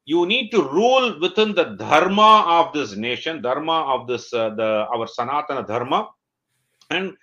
[0.06, 4.88] you need to rule within the dharma of this nation, dharma of this, uh, the
[4.94, 6.10] our Sanatana dharma,
[6.90, 7.14] and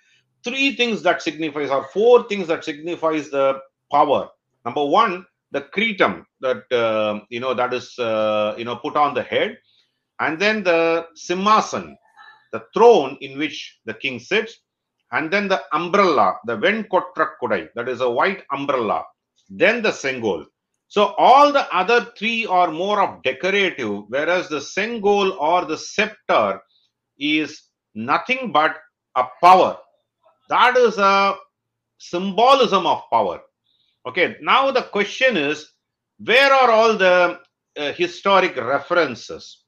[0.43, 3.59] three things that signifies or four things that signifies the
[3.91, 4.29] power.
[4.65, 9.13] Number one the kritam that uh, you know that is uh, you know put on
[9.13, 9.57] the head
[10.19, 11.95] and then the simmasan
[12.51, 14.53] the throne in which the king sits
[15.11, 19.03] and then the umbrella the venkotrakudai that is a white umbrella
[19.49, 20.45] then the sengol
[20.87, 26.59] so all the other three are more of decorative whereas the sengol or the scepter
[27.19, 27.61] is
[27.93, 28.77] nothing but
[29.15, 29.77] a power.
[30.49, 31.35] That is a
[31.97, 33.41] symbolism of power.
[34.07, 35.71] Okay, now the question is
[36.23, 37.39] where are all the
[37.77, 39.58] uh, historic references?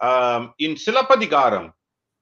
[0.00, 1.72] Um, in Silappatikaram,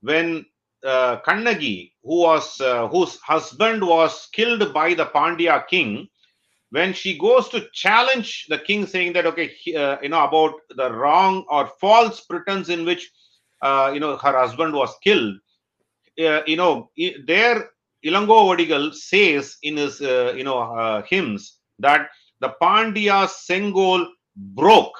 [0.02, 0.46] when
[0.84, 6.08] uh, Kannagi, who was uh, whose husband was killed by the Pandya king,
[6.70, 10.92] when she goes to challenge the king, saying that okay, uh, you know about the
[10.92, 13.10] wrong or false pretense in which
[13.62, 15.36] uh, you know her husband was killed,
[16.18, 16.90] uh, you know,
[17.26, 17.70] there
[18.04, 22.08] Ilango Vadigal says in his, uh, you know, uh, hymns that
[22.40, 24.06] the Pandya Sengol
[24.36, 24.96] broke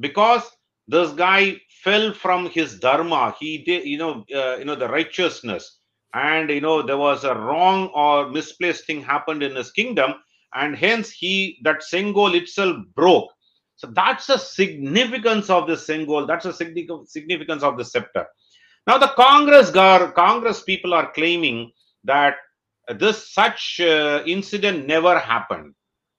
[0.00, 0.42] because
[0.88, 3.34] this guy fell from his dharma.
[3.38, 5.78] He did, you know, uh, you know, the righteousness,
[6.14, 10.14] and you know, there was a wrong or misplaced thing happened in his kingdom,
[10.54, 13.30] and hence he that Sengol itself broke.
[13.76, 16.26] So that's the significance of the Sengol.
[16.26, 18.26] That's the significance of the scepter.
[18.86, 21.72] Now, the Congress gar Congress people are claiming
[22.04, 22.36] that
[22.98, 25.74] this such uh, incident never happened.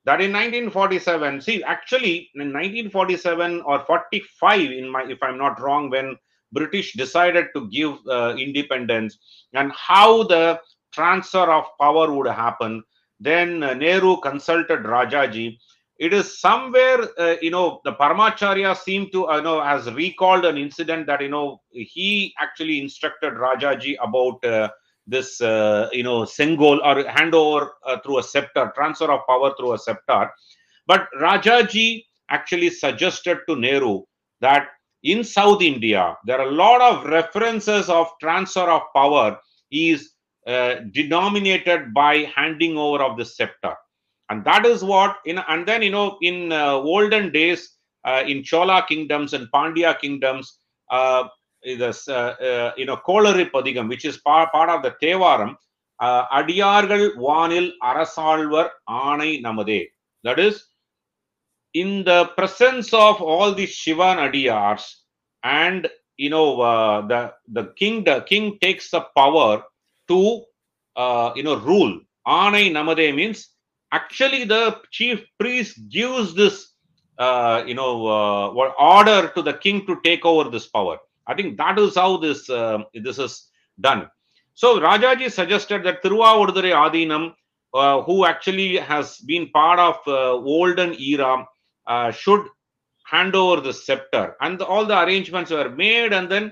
[0.08, 5.90] That in 1947, see, actually in 1947 or 45, in my if I'm not wrong,
[5.90, 6.16] when
[6.54, 9.18] British decided to give uh, independence,
[9.54, 10.62] and how the
[10.94, 12.84] transfer of power would happen.
[13.20, 15.58] Then uh, Nehru consulted Rajaji.
[16.00, 20.58] It is somewhere, uh, you know, the Paramacharya seemed to, you know, has recalled an
[20.58, 24.70] incident that, you know, he actually instructed Rajaji about uh,
[25.08, 29.74] this, uh, you know, Sengol or handover uh, through a scepter, transfer of power through
[29.74, 30.30] a scepter.
[30.86, 34.04] But Rajaji actually suggested to Nehru
[34.42, 34.68] that
[35.04, 39.38] in South India, there are a lot of references of transfer of power
[39.72, 40.12] is
[40.46, 43.74] uh, denominated by handing over of the scepter.
[44.30, 48.44] And that is what, in, and then, you know, in uh, olden days, uh, in
[48.44, 50.60] Chola kingdoms and Pandya kingdoms,
[50.92, 51.26] uh,
[51.65, 55.57] this, uh, uh, you know, Kolari Padigam, which is part, part of the Tevaram,
[56.01, 58.71] uh, அடியார்கள் வானில் அரசாழ்வர்
[59.07, 59.81] ஆணை நமதே
[60.27, 60.57] that is
[61.75, 64.85] in the presence of all the Shivan Adiyars
[65.43, 67.21] and you know uh, the
[67.57, 69.63] the king the king takes the power
[70.09, 70.43] to
[70.97, 72.01] uh, you know rule.
[72.27, 73.39] Anai Namade means
[73.93, 76.57] actually the chief priest gives this
[77.19, 80.99] uh, you know uh, what order to the king to take over this power.
[81.28, 84.10] I think that is how this uh, this is done.
[84.54, 87.34] So Rajaji suggested that Thiruvavudurai Adinam,
[87.74, 91.46] uh, who actually has been part of uh, olden era,
[91.86, 92.46] uh, should
[93.06, 96.52] hand over the scepter and all the arrangements were made and then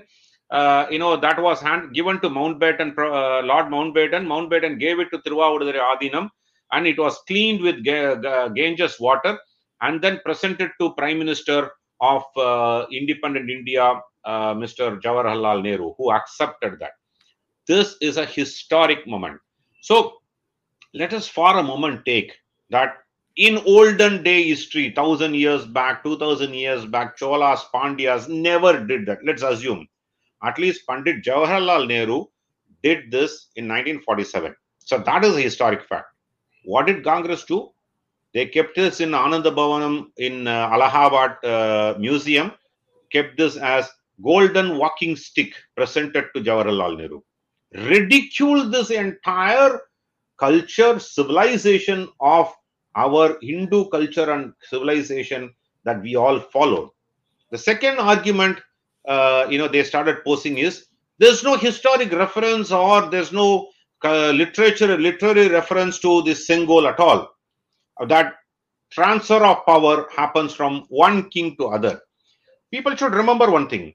[0.50, 5.08] uh, you know that was hand given to mountbatten uh, lord mountbatten mountbatten gave it
[5.12, 6.30] to Thiruvavudurai adinam
[6.72, 9.38] and it was cleaned with Ga- Ga- ganges water
[9.82, 12.22] and then presented to prime minister of
[12.90, 13.84] independent india
[14.32, 16.94] uh, mr jawaharlal nehru who accepted that
[17.70, 19.38] this is a historic moment
[19.88, 19.98] so
[20.94, 22.32] let us for a moment take
[22.70, 22.94] that
[23.36, 29.06] in olden day history, thousand years back, two thousand years back, Cholas, Pandyas never did
[29.06, 29.18] that.
[29.24, 29.86] Let's assume
[30.42, 32.24] at least Pandit Jawaharlal Nehru
[32.82, 34.54] did this in 1947.
[34.78, 36.06] So that is a historic fact.
[36.64, 37.70] What did Congress do?
[38.34, 42.52] They kept this in Ananda Bhavanam in uh, Allahabad uh, Museum,
[43.10, 43.88] kept this as
[44.22, 47.20] golden walking stick presented to Jawaharlal Nehru.
[47.74, 49.80] Ridiculed this entire
[50.38, 52.52] culture, civilization of
[52.94, 55.52] our Hindu culture and civilization
[55.84, 56.94] that we all follow.
[57.50, 58.60] The second argument,
[59.06, 60.86] uh, you know, they started posing is
[61.18, 63.68] there's no historic reference or there's no
[64.04, 67.30] uh, literature, literary reference to this Sengol at all.
[68.06, 68.34] That
[68.90, 72.00] transfer of power happens from one king to other.
[72.70, 73.94] People should remember one thing.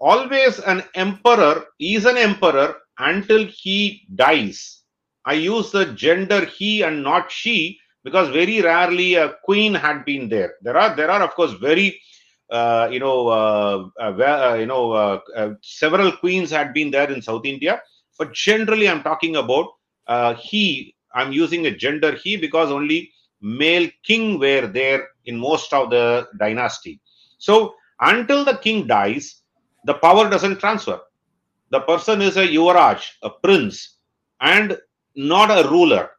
[0.00, 4.82] Always an emperor is an emperor until he dies.
[5.24, 10.28] I use the gender he and not she because very rarely a queen had been
[10.28, 10.54] there.
[10.62, 12.00] There are there are of course very
[12.50, 15.20] uh, you know uh, uh, you know
[15.62, 17.80] several queens had been there in South India,
[18.18, 19.68] but generally I'm talking about
[20.38, 20.94] he.
[21.14, 26.28] I'm using a gender he because only male king were there in most of the
[26.38, 27.00] dynasty.
[27.38, 29.42] So until the king dies,
[29.84, 31.00] the power doesn't transfer.
[31.70, 33.98] The person is a yuvaraj, a prince,
[34.40, 34.78] and
[35.16, 36.10] not a ruler.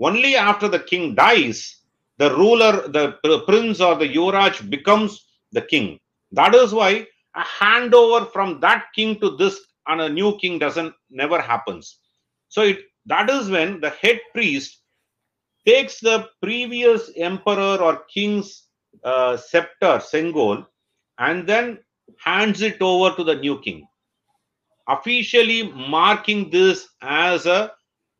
[0.00, 1.82] Only after the king dies,
[2.18, 5.98] the ruler, the prince or the Yuvraj becomes the king.
[6.32, 10.94] That is why a handover from that king to this and a new king doesn't
[11.10, 11.98] never happens.
[12.48, 14.82] So it that is when the head priest
[15.66, 18.64] takes the previous emperor or king's
[19.04, 20.66] uh, scepter, Sengol,
[21.18, 21.78] and then
[22.18, 23.86] hands it over to the new king,
[24.88, 27.72] officially marking this as a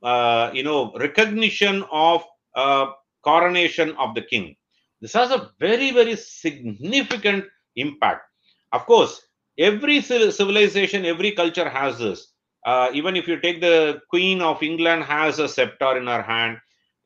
[0.03, 2.87] uh, you know recognition of uh,
[3.25, 4.57] coronation of the king.
[5.01, 7.45] This has a very very significant
[7.77, 8.23] impact.
[8.73, 9.27] Of course
[9.59, 12.33] every civilization every culture has this.
[12.65, 16.59] Uh, even if you take the queen of england has a scepter in her hand.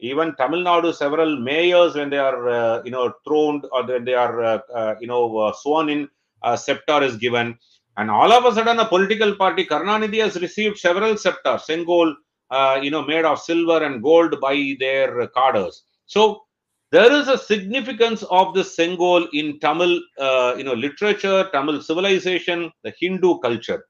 [0.02, 4.14] Even tamil nadu several mayors when they are uh, you know throned or when they
[4.14, 6.08] are uh, you know sworn in
[6.44, 7.56] a scepter is given
[7.96, 12.14] and all of a sudden a political party karnanidhi has received several scepters sengol
[12.50, 15.84] uh, you know, made of silver and gold by their cadres.
[16.06, 16.42] So
[16.90, 22.72] there is a significance of the Sengol in Tamil, uh, you know, literature, Tamil civilization,
[22.82, 23.84] the Hindu culture,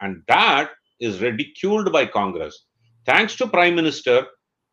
[0.00, 2.66] and that is ridiculed by Congress.
[3.06, 4.26] Thanks to Prime Minister,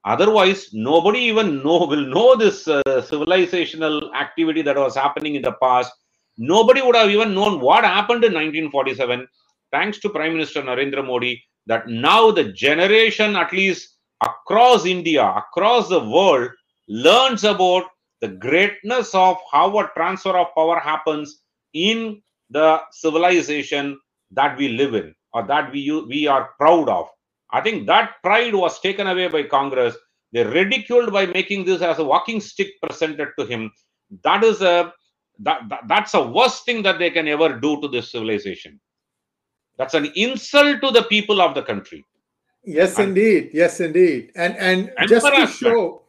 [0.03, 5.53] otherwise nobody even know will know this uh, civilizational activity that was happening in the
[5.61, 5.91] past.
[6.37, 9.27] Nobody would have even known what happened in 1947.
[9.71, 15.89] Thanks to Prime Minister Narendra Modi, that now the generation, at least across India, across
[15.89, 16.51] the world,
[16.87, 17.85] learns about
[18.21, 21.41] the greatness of how a transfer of power happens
[21.73, 23.99] in the civilization
[24.31, 27.07] that we live in or that we we are proud of.
[27.51, 29.95] I think that pride was taken away by Congress.
[30.33, 33.71] They ridiculed by making this as a walking stick presented to him.
[34.23, 34.93] That is a
[35.39, 38.79] that, that that's the worst thing that they can ever do to this civilization.
[39.77, 42.03] That's an insult to the people of the country.
[42.63, 43.51] Yes, And- indeed.
[43.53, 44.31] Yes, indeed.
[44.35, 46.01] And and, And just to show,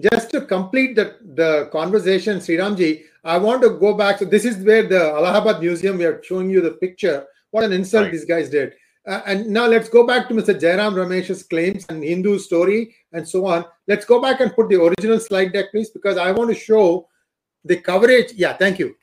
[0.00, 4.18] just to complete the the conversation, Sriramji, I want to go back.
[4.18, 5.98] So this is where the Allahabad Museum.
[5.98, 7.26] We are showing you the picture.
[7.50, 8.12] What an insult Right.
[8.12, 8.74] these guys did.
[9.06, 10.54] Uh, and now let's go back to Mr.
[10.58, 13.64] Jairam Ramesh's claims and Hindu story and so on.
[13.88, 17.08] Let's go back and put the original slide deck, please, because I want to show
[17.64, 18.32] the coverage.
[18.34, 18.96] Yeah, thank you.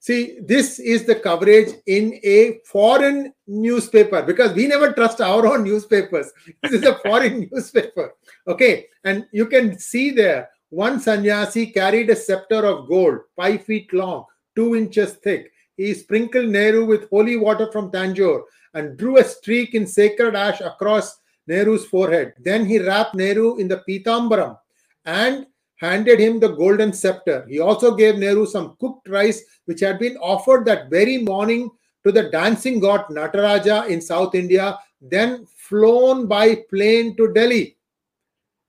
[0.00, 5.64] See, this is the coverage in a foreign newspaper because we never trust our own
[5.64, 6.30] newspapers.
[6.62, 8.14] This is a foreign newspaper.
[8.46, 13.92] Okay, and you can see there one sannyasi carried a scepter of gold, five feet
[13.92, 14.24] long,
[14.54, 15.50] two inches thick.
[15.76, 18.42] He sprinkled Nehru with holy water from Tanjore
[18.74, 22.34] and drew a streak in sacred ash across Nehru's forehead.
[22.38, 24.58] Then he wrapped Nehru in the Pitambaram
[25.04, 25.46] and
[25.78, 27.46] handed him the golden scepter.
[27.48, 31.70] He also gave Nehru some cooked rice, which had been offered that very morning
[32.04, 37.76] to the dancing god Nataraja in South India, then flown by plane to Delhi.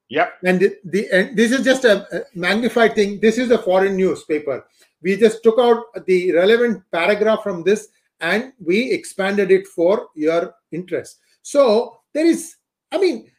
[0.09, 0.33] Yep.
[0.43, 3.19] And the, the and this is just a, magnified thing.
[3.19, 4.65] This is a foreign newspaper.
[5.01, 7.89] We just took out the relevant paragraph from this
[8.19, 11.19] and we expanded it for your interest.
[11.41, 12.55] So there is,
[12.91, 13.31] I mean,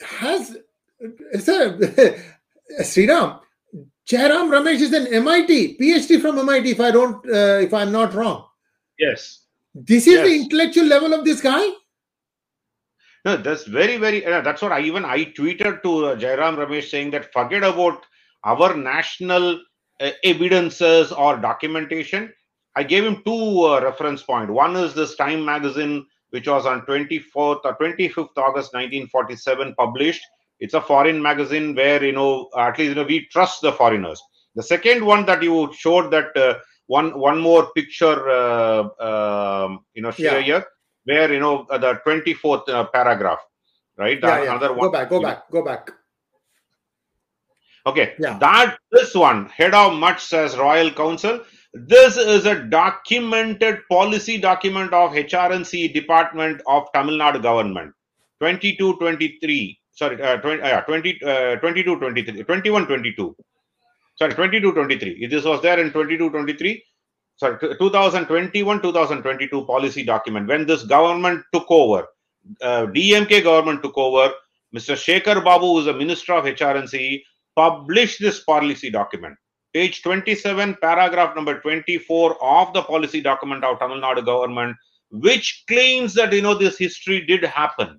[0.00, 0.56] has
[1.38, 1.78] sir,
[2.80, 3.40] Sriram,
[4.08, 8.14] Jairam Ramesh is an MIT, PhD from MIT, if I don't, uh, if I'm not
[8.14, 8.46] wrong.
[8.98, 9.42] Yes.
[9.74, 11.68] This is the intellectual level of this guy.
[13.24, 14.24] No, that's very, very.
[14.24, 18.06] Uh, that's what I even I tweeted to uh, Jairam Ramesh saying that forget about
[18.44, 19.60] our national
[20.00, 22.32] uh, evidences or documentation.
[22.76, 24.50] I gave him two uh, reference point.
[24.50, 30.22] One is this Time magazine, which was on 24th or 25th August 1947 published.
[30.60, 34.20] It's a foreign magazine where you know at least you know we trust the foreigners.
[34.54, 36.54] The second one that you showed that uh,
[36.86, 40.46] one one more picture, uh, um, you know, share Yeah.
[40.50, 40.64] here
[41.04, 43.38] where you know uh, the 24th uh, paragraph
[43.98, 44.50] right Yeah, yeah.
[44.52, 45.90] another one Go back, go back, go back.
[47.90, 48.38] okay Yeah.
[48.38, 51.36] that this one head of much says royal council
[51.92, 57.92] this is a documented policy document of hrnc department of tamil nadu government
[58.42, 63.36] 22 23 sorry uh, 20, uh, yeah, 20 uh, 22 23 21 22
[64.18, 66.82] sorry 22 23 this was there in 22 23
[67.36, 72.02] sorry 2021 2022 policy document when this government took over
[72.62, 74.26] uh, dmk government took over
[74.76, 76.96] mr shekhar babu who is the minister of hrnc
[77.56, 79.34] published this policy document.
[79.74, 84.76] Page 27 paragraph number 24 of the policy document of tamil nadu government
[85.26, 87.90] which claims that you know this history did happen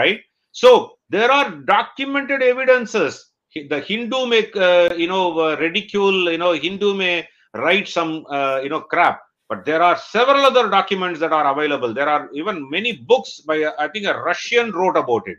[0.00, 0.20] right?
[0.62, 3.32] So there are documented evidences.
[3.54, 8.60] The hindu may uh, you know uh, ridicule you know hindu may write some uh,
[8.62, 11.94] you know crap but there are several other documents that are available.
[11.94, 15.38] There are even many books by uh, i think a russian wrote about it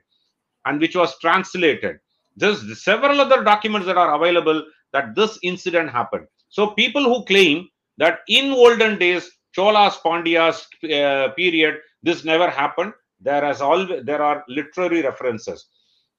[0.66, 1.98] and which was translated.
[2.36, 4.64] There's several other documents that are available
[4.94, 6.28] that this incident happened.
[6.50, 12.94] So people who claim that in olden days cholas pandyas uh, period this never happened
[13.20, 15.68] there has always there are literary references.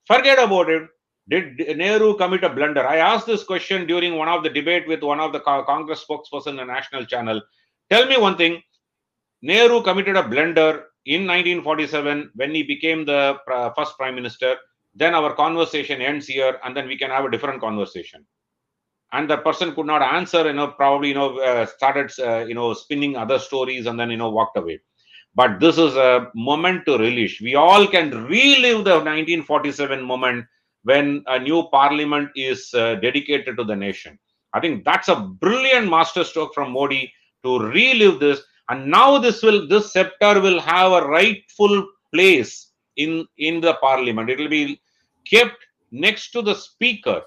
[0.05, 0.83] Forget about it.
[1.29, 2.85] Did nehru commit a blunder?
[2.87, 6.47] I asked this question during one of the debate with one of the congress spokesperson
[6.47, 7.41] in the national channel.
[7.89, 8.61] Tell me one thing.
[9.41, 13.37] Nehru committed a blunder in 1947 when he became the
[13.75, 14.55] first prime minister.
[14.95, 18.25] Then our conversation ends here and then we can have a different conversation.
[19.11, 22.55] And the person could not answer you know probably you know uh, started uh, you
[22.55, 24.81] know spinning other stories and then you know walked away
[25.35, 27.41] but this is a moment to relish.
[27.41, 30.45] We all can relive the 1947 moment
[30.83, 34.17] when a new parliament is uh, dedicated to the nation.
[34.53, 37.13] I think that's a brilliant masterstroke from modi
[37.43, 38.41] to relive this.
[38.69, 44.29] And now this will this scepter will have a rightful place in in the parliament.
[44.29, 44.79] It will be
[45.29, 45.57] kept
[45.91, 47.21] next to the speaker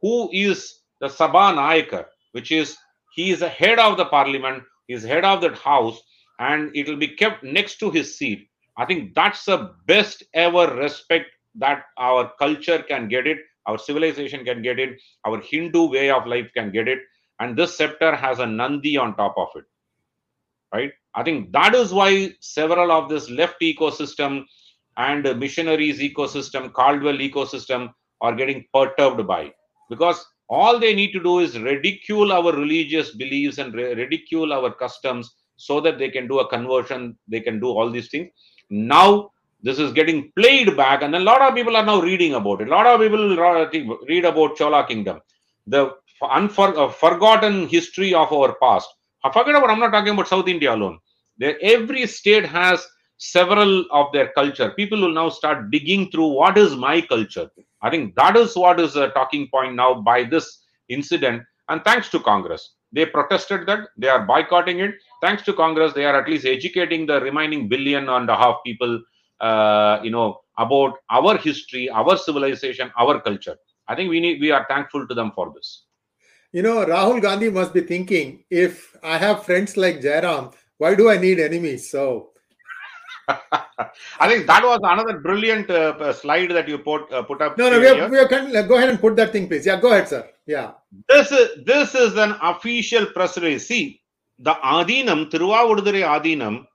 [0.00, 2.76] who is the Sabha Nayakar, which is
[3.14, 6.00] he is the head of the parliament, he is head of that house,
[6.38, 8.48] and it will be kept next to his seat.
[8.76, 11.26] I think that's the best ever respect
[11.56, 16.26] that our culture can get it, our civilization can get it, our Hindu way of
[16.26, 17.00] life can get it,
[17.40, 19.64] and this scepter has a Nandi on top of it.
[20.72, 20.92] Right?
[21.14, 24.44] I think that is why several of this left ecosystem
[24.96, 29.52] and missionaries ecosystem, Caldwell ecosystem are getting perturbed by
[29.90, 34.72] because all they need to do is ridicule our religious beliefs and ri- ridicule our
[34.72, 35.34] customs
[35.68, 38.28] so that they can do a conversion they can do all these things
[38.70, 39.08] now
[39.62, 42.68] this is getting played back, and a lot of people are now reading about it.
[42.68, 43.36] A lot of people
[44.08, 45.20] read about Chola Kingdom,
[45.66, 48.88] the unfor- uh, forgotten history of our past.
[49.24, 49.70] I forget about.
[49.70, 50.98] I'm not talking about South India alone.
[51.38, 52.84] There, every state has
[53.18, 54.70] several of their culture.
[54.72, 57.48] People will now start digging through what is my culture.
[57.82, 61.42] I think that is what is a talking point now by this incident.
[61.68, 64.96] And thanks to Congress, they protested that they are boycotting it.
[65.22, 69.00] Thanks to Congress, they are at least educating the remaining billion and a half people,
[69.40, 73.56] uh, you know, about our history, our civilization, our culture.
[73.86, 75.84] I think we need we are thankful to them for this.
[76.52, 81.08] You know, Rahul Gandhi must be thinking, if I have friends like Jairam, why do
[81.08, 81.90] I need enemies?
[81.90, 82.32] So
[83.28, 87.56] I think that was another brilliant uh, slide that you put uh, put up.
[87.56, 89.64] No, no, we are, we are, go ahead and put that thing, please.
[89.64, 90.28] Yeah, go ahead, sir.
[90.46, 90.72] Yeah.
[91.08, 93.68] This is this is an official press release.
[93.68, 94.01] See,
[94.42, 96.66] the Adinam, Thiruvavudurai Adinam,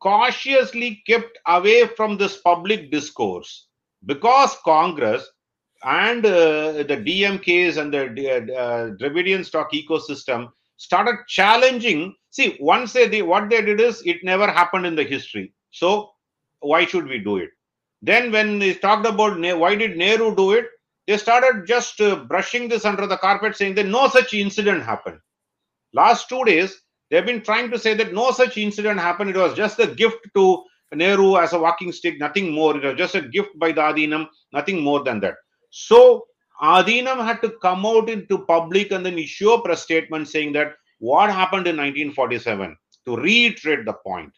[0.00, 3.68] cautiously kept away from this public discourse
[4.06, 5.28] because Congress
[5.84, 8.04] and uh, the DMKs and the
[8.56, 12.14] uh, Dravidian stock ecosystem started challenging.
[12.30, 16.10] See, once they what they did is it never happened in the history so
[16.60, 17.50] why should we do it?
[18.02, 20.66] Then when they talked about why did Nehru do it,
[21.06, 25.18] they started just uh, brushing this under the carpet, saying that no such incident happened.
[25.92, 26.80] Last two days,
[27.10, 29.30] they've been trying to say that no such incident happened.
[29.30, 32.76] It was just a gift to Nehru as a walking stick, nothing more.
[32.76, 35.34] It was just a gift by the Adinam, nothing more than that.
[35.70, 36.26] So
[36.62, 40.74] Adinam had to come out into public and then issue a press statement saying that
[40.98, 44.32] what happened in 1947 to reiterate the point.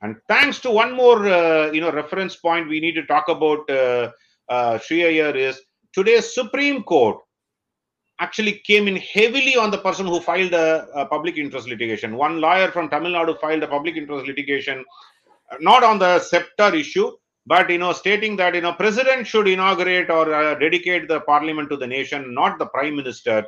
[0.00, 3.70] And thanks to one more, uh, you know, reference point we need to talk about,
[3.70, 4.10] uh,
[4.48, 5.60] uh, is
[5.92, 7.18] today's Supreme Court
[8.24, 12.16] actually came in heavily on the person who filed a, a, public interest litigation.
[12.16, 14.84] One lawyer from Tamil Nadu filed a public interest litigation,
[15.50, 17.08] uh, not on the scepter issue,
[17.46, 21.68] but you know, stating that you know, president should inaugurate or uh, dedicate the parliament
[21.70, 23.44] to the nation, not the prime minister.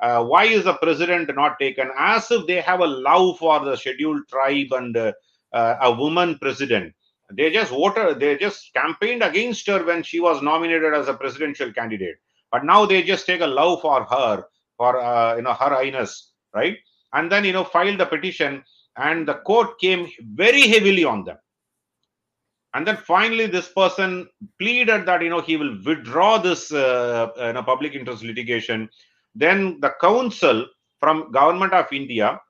[0.00, 1.90] Uh, why is the president not taken?
[1.98, 5.12] As if they have a love for the scheduled tribe and uh,
[5.52, 6.94] uh, a woman president.
[7.32, 11.72] They just voted, they just campaigned against her when she was nominated as a presidential
[11.72, 12.16] candidate.
[12.50, 14.44] But now they just take a love for her,
[14.76, 16.78] for uh, you know her highness, right?
[17.12, 18.64] And then you know filed the petition,
[18.96, 21.38] and the court came very heavily on them.
[22.74, 24.28] And then finally, this person
[24.58, 28.88] pleaded that you know he will withdraw this uh, you know, public interest litigation.
[29.34, 30.66] Then the council
[31.00, 32.40] from government of India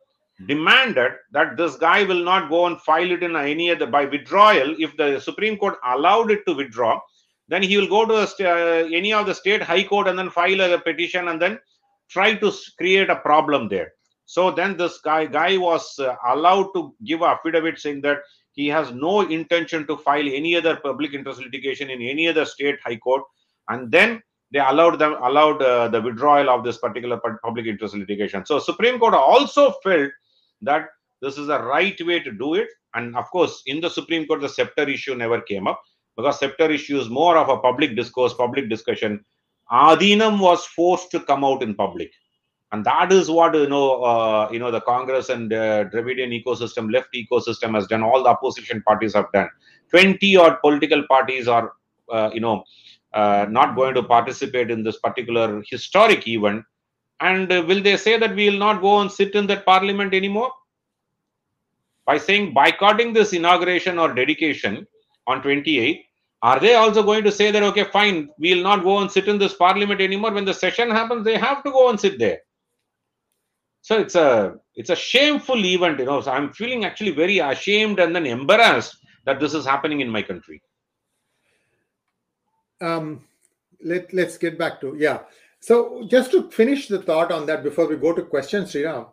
[0.47, 4.77] demanded that this guy will not go and file it in any other by withdrawal
[4.79, 7.01] if the supreme court allowed it to withdraw
[7.49, 10.61] then he will go to uh, any of the state high court and then file
[10.61, 11.59] a petition and then
[12.11, 13.93] try to create a problem there.
[14.27, 18.19] So then this guy guy was uh, allowed to give affidavit saying that
[18.53, 22.79] he has no intention to file any other public interest litigation in any other state
[22.85, 23.23] high court.
[23.69, 24.23] And then
[24.53, 28.45] they allowed them allowed uh, the withdrawal of this particular public interest litigation.
[28.45, 30.11] So supreme court also felt
[30.63, 30.89] that
[31.23, 32.69] this is the right way to do it.
[32.95, 35.81] And of course, in the Supreme Court, the scepter issue never came up
[36.19, 39.25] because sector issues more of a public discourse, public discussion.
[39.73, 42.11] Adinam was forced to come out in public.
[42.73, 46.93] And that is what you know, uh, you know, the Congress and uh, Dravidian ecosystem,
[46.93, 48.03] left ecosystem has done.
[48.03, 49.49] All the opposition parties have done.
[49.91, 51.73] Twenty odd political parties are,
[52.13, 52.65] uh, you know,
[53.15, 56.63] uh, not going to participate in this particular historic event
[57.21, 60.15] and uh, will they say that we will not go and sit in that parliament
[60.15, 60.53] anymore?
[62.07, 64.87] By saying boycotting this inauguration or dedication
[65.27, 66.05] on 28,
[66.43, 69.29] are they also going to say that, okay, fine, we will not go and sit
[69.29, 70.33] in this parliament anymore?
[70.33, 72.39] When the session happens, they have to go and sit there.
[73.83, 76.21] So it's a it's a shameful event, you know.
[76.21, 80.23] So I'm feeling actually very ashamed and then embarrassed that this is happening in my
[80.23, 80.63] country.
[82.81, 83.25] Um,
[83.83, 85.21] let let's get back to yeah.
[85.61, 89.09] So, just to finish the thought on that before we go to questions, Sriram,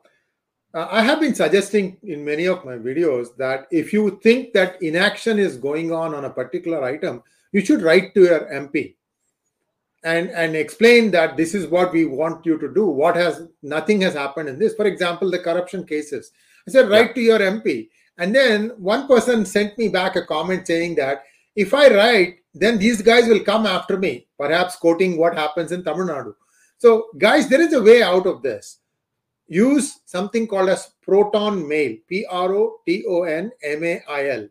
[0.75, 4.81] uh, I have been suggesting in many of my videos that if you think that
[4.81, 7.23] inaction is going on on a particular item,
[7.53, 8.95] you should write to your MP
[10.03, 12.85] and and explain that this is what we want you to do.
[12.85, 14.75] What has nothing has happened in this.
[14.75, 16.31] For example, the corruption cases.
[16.67, 17.13] I said write yeah.
[17.13, 21.23] to your MP, and then one person sent me back a comment saying that
[21.55, 25.83] if I write, then these guys will come after me, perhaps quoting what happens in
[25.83, 26.35] Tamil Nadu.
[26.77, 28.79] So, guys, there is a way out of this.
[29.47, 34.29] Use something called as Proton Mail, P R O T O N M A I
[34.29, 34.47] L.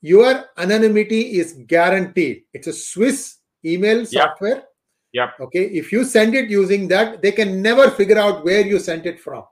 [0.00, 2.42] Your anonymity is guaranteed.
[2.52, 4.64] It's a Swiss email software.
[5.12, 5.30] Yeah.
[5.40, 5.64] Okay.
[5.64, 9.20] If you send it using that, they can never figure out where you sent it
[9.20, 9.44] from.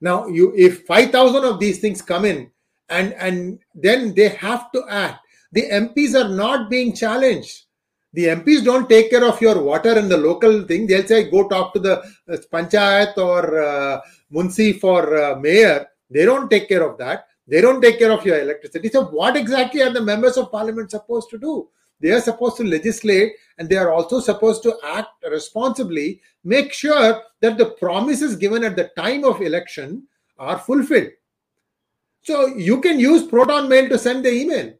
[0.00, 2.50] Now, you if 5,000 of these things come in,
[2.88, 5.20] and and then they have to act
[5.52, 7.66] the MPs are not being challenged.
[8.12, 10.86] The MPs don't take care of your water and the local thing.
[10.86, 11.98] They'll say, go talk to the
[12.28, 14.00] uh, panchayat or uh,
[14.32, 15.86] munsi for uh, mayor.
[16.10, 17.26] They don't take care of that.
[17.46, 18.88] They don't take care of your electricity.
[18.88, 21.68] So, what exactly are the members of parliament supposed to do?
[22.00, 27.22] They are supposed to legislate and they are also supposed to act responsibly, make sure
[27.40, 30.06] that the promises given at the time of election
[30.38, 31.10] are fulfilled.
[32.22, 34.72] So, you can use Proton Mail to send the email.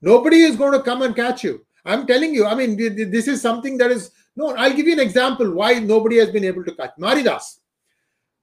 [0.00, 1.64] Nobody is going to come and catch you.
[1.88, 4.54] I'm telling you, I mean, this is something that is no.
[4.56, 7.58] I'll give you an example why nobody has been able to catch Maridhas.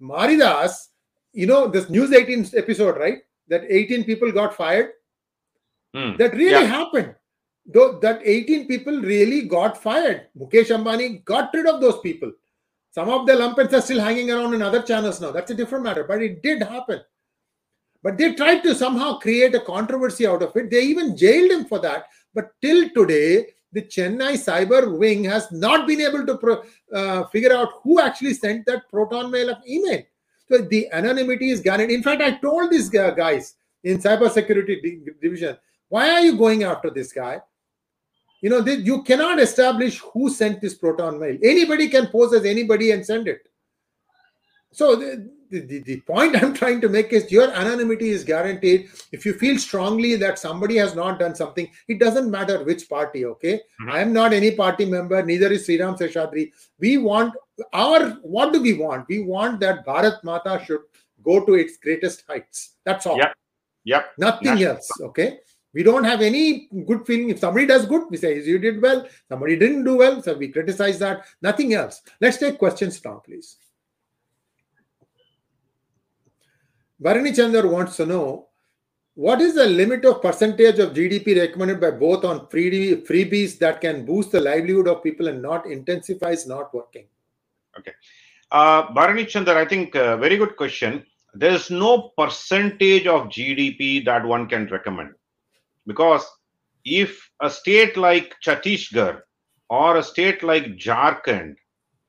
[0.02, 0.88] Maridhas,
[1.34, 3.20] you know, this News 18 episode, right?
[3.48, 4.90] That 18 people got fired.
[5.94, 6.18] Hmm.
[6.18, 6.64] That really Yeah.
[6.80, 7.16] happened.
[7.66, 10.28] Though that 18 people really got fired.
[10.38, 12.32] Mukesh Ambani got rid of those people.
[12.92, 15.32] Some of the lumpets are still hanging around in other channels now.
[15.32, 17.02] That's a different matter, but it did happen.
[18.04, 20.70] But they tried to somehow create a controversy out of it.
[20.70, 22.06] They even jailed him for that.
[22.36, 26.64] But till today, the Chennai cyber wing has not been able to pro-
[26.94, 30.04] uh, figure out who actually sent that proton mail of email.
[30.48, 31.96] So the anonymity is guaranteed.
[31.96, 35.58] In fact, I told these guys in cybersecurity di- division,
[35.90, 37.42] why are you going after this guy?
[38.42, 41.38] You know, they, you cannot establish who sent this proton mail.
[41.42, 43.42] Anybody can pose as anybody and send it.
[44.72, 45.02] So
[45.62, 48.90] the, the point I'm trying to make is your anonymity is guaranteed.
[49.12, 53.26] If you feel strongly that somebody has not done something, it doesn't matter which party,
[53.26, 53.62] okay?
[53.82, 53.92] Mhm.
[53.92, 56.52] I am not any party member, neither is Sriram Seshadri.
[56.80, 57.34] We want
[57.74, 59.08] our what do we want?
[59.08, 60.82] We want that Bharat Mata should
[61.24, 62.76] go to its greatest heights.
[62.84, 63.18] That's all.
[63.18, 63.36] Yep.
[63.86, 64.14] Yep.
[64.18, 64.90] Nothing else.
[65.02, 65.40] Okay.
[65.74, 67.30] We don't have any good feeling.
[67.30, 69.06] If somebody does good, we say you did well.
[69.28, 71.26] Somebody didn't do well, so we criticize that.
[71.42, 72.02] Nothing else.
[72.22, 73.58] Let's take questions now, please.
[77.00, 78.48] Bharani Chandar wants to know
[79.16, 83.82] what is the limit of percentage of GDP recommended by both on free freebies that
[83.82, 87.08] can boost the livelihood of people and not intensifies not working?
[88.52, 91.06] Uh, Bharani Chandar, I think uh, very good question.
[91.34, 95.12] There is no percentage of GDP that one can recommend
[95.86, 96.26] because
[96.86, 99.20] if a state like Chhattisgarh
[99.70, 101.56] or a state like Jharkhand,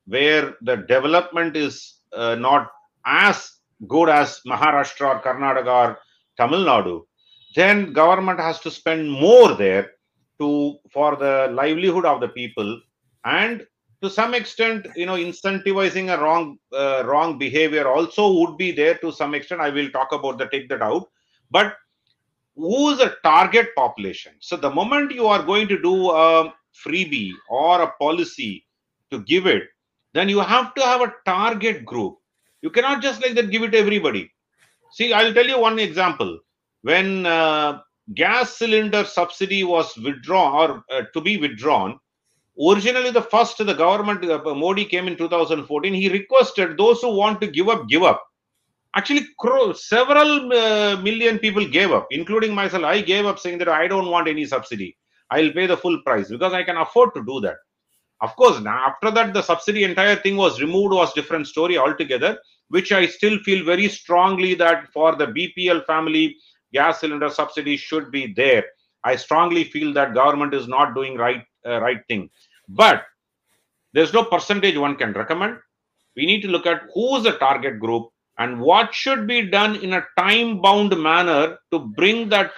[0.05, 2.71] where the development is uh, not
[3.05, 3.56] as
[3.87, 5.99] good as Maharashtra or Karnataka or
[6.37, 7.01] Tamil Nadu,
[7.55, 9.91] then government has to spend more there
[10.39, 12.79] to for the livelihood of the people
[13.25, 13.65] and
[14.03, 18.95] to some extent you know incentivizing a wrong uh, wrong behavior also would be there
[18.99, 19.61] to some extent.
[19.61, 21.07] I will talk about the take that out.
[21.49, 21.75] But
[22.55, 24.33] who is the target population?
[24.39, 26.53] So the moment you are going to do a
[26.85, 28.65] freebie or a policy
[29.11, 29.63] to give it
[30.17, 32.17] then you have to have a target group
[32.61, 34.31] you cannot just like that give it to everybody.
[34.91, 36.39] See i'll tell you one example.
[36.81, 37.79] When uh,
[38.15, 41.99] gas cylinder subsidy was withdrawn or uh, to be withdrawn
[42.69, 47.41] originally the first the government uh, modi came in 2014 he requested those who want
[47.41, 48.23] to give up give up.
[48.95, 49.27] Actually
[49.75, 52.83] several uh, million people gave up including myself.
[52.83, 54.97] I gave up saying that i don't want any subsidy.
[55.29, 57.57] I'll pay the full price because i can afford to do that
[58.21, 62.37] of course now after that the subsidy entire thing was removed was different story altogether
[62.69, 66.35] which i still feel very strongly that for the bpl family
[66.73, 68.63] gas cylinder subsidy should be there.
[69.03, 72.29] I strongly feel that government is not doing right uh, right thing.
[72.67, 73.03] But
[73.93, 75.57] there's no percentage one can recommend.
[76.15, 79.93] We need to look at who's the target group and what should be done in
[79.93, 82.51] a time bound manner to bring that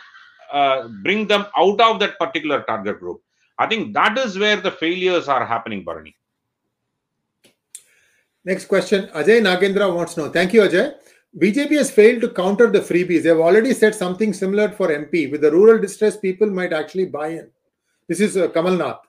[0.52, 3.22] uh, bring them out of that particular target group
[3.60, 6.16] i think that is where the failures are happening Bharani
[8.46, 9.08] Next question.
[9.08, 10.30] Ajay Nagendra wants to know.
[10.30, 10.96] Thank you, Ajay.
[11.40, 13.24] BJP has failed to counter the freebies.
[13.24, 15.30] They have already said something similar for MP.
[15.30, 17.52] With the rural distress, people might actually buy in.
[18.08, 19.02] This is uh, Kamal Nath.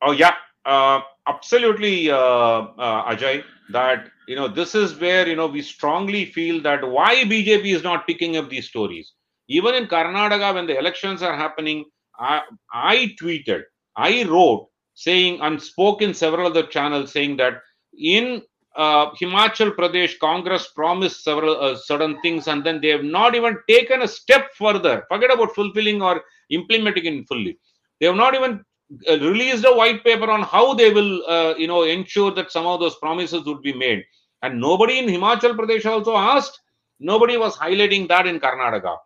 [0.00, 3.42] Oh yeah, uh, absolutely, uh, uh, Ajay.
[3.70, 7.82] That you know, this is where you know we strongly feel that why BJP is
[7.82, 9.12] not picking up these stories.
[9.48, 11.84] Even in Karnataka, when the elections are happening,
[12.18, 13.62] I, tweeted,
[13.96, 17.60] I wrote, saying and spoke in several other channels, saying that
[17.98, 18.42] in
[18.76, 23.58] uh, Himachal Pradesh, Congress promised several uh, certain things, and then they have not even
[23.68, 25.04] taken a step further.
[25.08, 27.58] Forget about fulfilling or implementing it fully.
[28.00, 28.62] They have not even
[29.08, 32.66] uh, released a white paper on how they will, uh, you know, ensure that some
[32.66, 34.04] of those promises would be made.
[34.42, 36.60] And nobody in Himachal Pradesh also asked.
[37.00, 38.96] Nobody was highlighting that in Karnataka.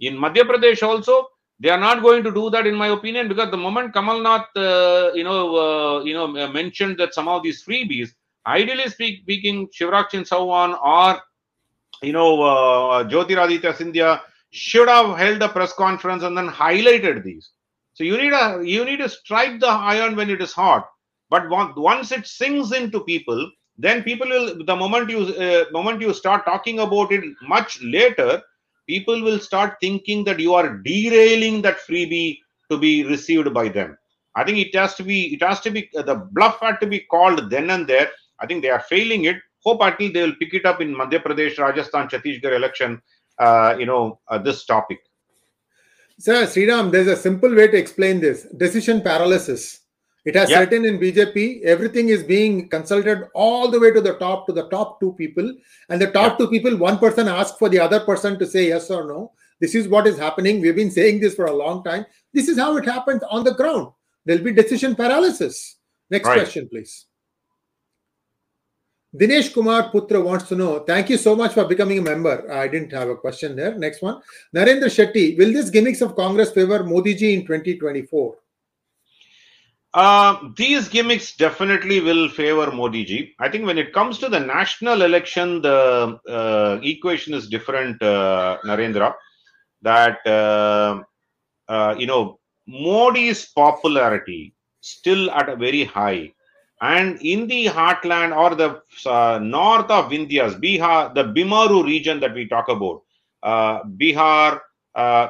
[0.00, 1.28] In Madhya Pradesh also,
[1.60, 4.46] they are not going to do that, in my opinion, because the moment Kamal Nath,
[4.56, 8.10] uh, you know, uh, you know, mentioned that some of these freebies,
[8.46, 11.20] ideally speak, speaking, Shivraj Singh Chauhan or
[12.02, 17.50] you know uh, Jyotiraditya Scindia should have held a press conference and then highlighted these.
[17.94, 20.88] So you need a you need to strike the iron when it is hot.
[21.30, 26.14] But once it sinks into people, then people will the moment you uh, moment you
[26.14, 28.40] start talking about it much later,
[28.88, 32.38] people will start thinking that you are derailing that freebie
[32.70, 33.96] to be received by them.
[34.34, 36.86] I think it has to be it has to be uh, the bluff had to
[36.86, 38.08] be called then and there.
[38.40, 39.36] I think they are failing it.
[39.64, 43.02] Hope at least they will pick it up in Madhya Pradesh, Rajasthan, Chhattisgarh election.
[43.38, 44.98] Uh, you know uh, this topic.
[46.18, 49.80] Sir, Sriram, there's a simple way to explain this: decision paralysis.
[50.28, 54.46] It has certain in BJP, everything is being consulted all the way to the top,
[54.46, 55.54] to the top two people.
[55.88, 58.90] And the top two people, one person asks for the other person to say yes
[58.90, 59.32] or no.
[59.58, 60.60] This is what is happening.
[60.60, 62.04] We've been saying this for a long time.
[62.34, 63.90] This is how it happens on the ground.
[64.26, 65.76] There'll be decision paralysis.
[66.10, 66.40] Next right.
[66.40, 67.06] question, please.
[69.18, 72.52] Dinesh Kumar Putra wants to know, thank you so much for becoming a member.
[72.52, 73.78] I didn't have a question there.
[73.78, 74.20] Next one.
[74.54, 78.36] Narendra Shetty, will this gimmicks of Congress favor Modi ji in 2024?
[79.94, 83.34] Uh, these gimmicks definitely will favor Modi ji.
[83.38, 88.58] I think when it comes to the national election, the uh, equation is different, uh,
[88.64, 89.14] Narendra.
[89.82, 91.02] That, uh,
[91.68, 96.32] uh, you know, Modi's popularity still at a very high.
[96.80, 98.82] And in the heartland or the
[99.40, 103.02] north of Vindhyas, Bihar, the Bimaru region that we talk about,
[103.98, 104.60] Bihar,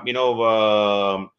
[0.05, 0.35] you know,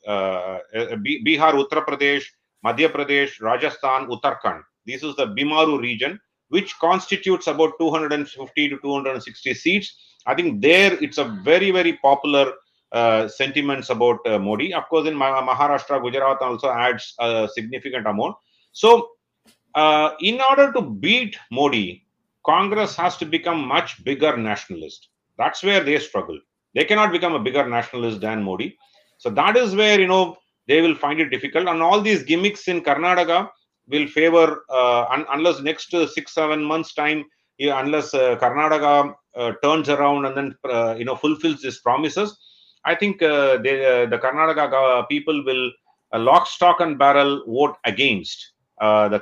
[0.07, 2.23] Bihar, Uttar Pradesh,
[2.65, 4.61] Madhya Pradesh, Rajasthan, Uttarakhand.
[4.85, 9.95] This is the Bimaru region, which constitutes about 250 to 260 seats.
[10.25, 12.53] I think there it's a very, very popular
[12.91, 14.73] uh, sentiments about uh, Modi.
[14.73, 18.35] Of course, in Maharashtra, Gujarat also adds a significant amount.
[18.71, 19.09] So,
[19.75, 22.05] uh, in order to beat Modi,
[22.45, 25.09] Congress has to become much bigger nationalist.
[25.37, 26.39] That's where they struggle.
[26.73, 28.77] They cannot become a bigger nationalist than Modi.
[29.17, 30.37] So that is where you know
[30.69, 31.67] they will find it difficult.
[31.67, 33.49] And all these gimmicks in Karnataka
[33.87, 37.25] will favor, uh, un- unless next uh, six, seven months' time,
[37.59, 42.37] unless uh, Karnataka uh, turns around and then, uh, you know, fulfills its promises,
[42.85, 43.75] I think uh, they,
[44.13, 45.71] the Karnataka people will
[46.13, 49.19] lock, stock, and barrel vote against the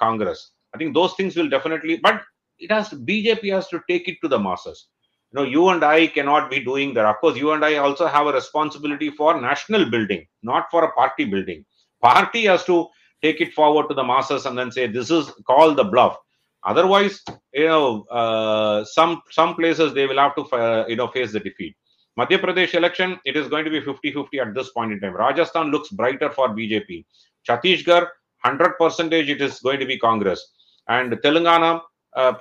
[0.00, 0.52] Congress.
[0.74, 2.22] I think those things will definitely, but
[2.58, 4.86] it has BJP has to take it to the masses
[5.32, 7.06] you know you and i cannot be doing that.
[7.06, 10.92] Of course you and i also have a responsibility for national building not for a
[10.92, 11.64] party building.
[12.02, 12.88] Party has to
[13.22, 16.16] take it forward to the masses and then say this is called the bluff.
[16.64, 17.22] Otherwise
[17.52, 21.40] you know uh, some some places they will have to uh, you know face the
[21.40, 21.76] defeat.
[22.18, 25.14] Madhya pradesh election it is going to be 50 50 at this point in time.
[25.14, 27.04] Rajasthan looks brighter for bjp
[27.48, 28.06] chhattisgarh
[28.42, 30.44] 100 percentage it is going to be congress.
[30.88, 31.82] And telangana
[32.16, 32.32] uh,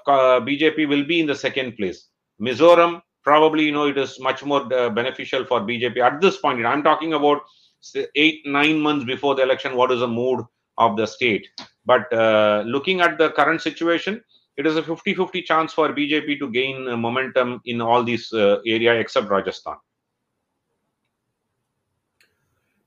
[0.48, 2.09] bjp will be in the second place
[2.42, 6.66] Mizoram, probably, you know, it is much more uh, beneficial for BJP at this point.
[6.66, 7.42] I'm talking about
[8.16, 9.76] eight, nine months before the election.
[9.76, 10.46] What is the mood
[10.78, 11.48] of the state?
[11.86, 14.24] But uh, looking at the current situation,
[14.58, 18.32] it is a 50 50 chance for BJP to gain uh, momentum in all these
[18.34, 19.78] uh, except Rajasthan.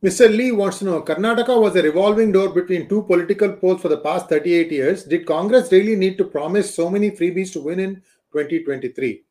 [0.05, 0.29] Mr.
[0.37, 3.99] Lee wants to know Karnataka was a revolving door between two political poles for the
[3.99, 5.05] past 38 years.
[5.05, 7.95] Did Congress really need to promise so many freebies to win in
[8.33, 9.23] 2023?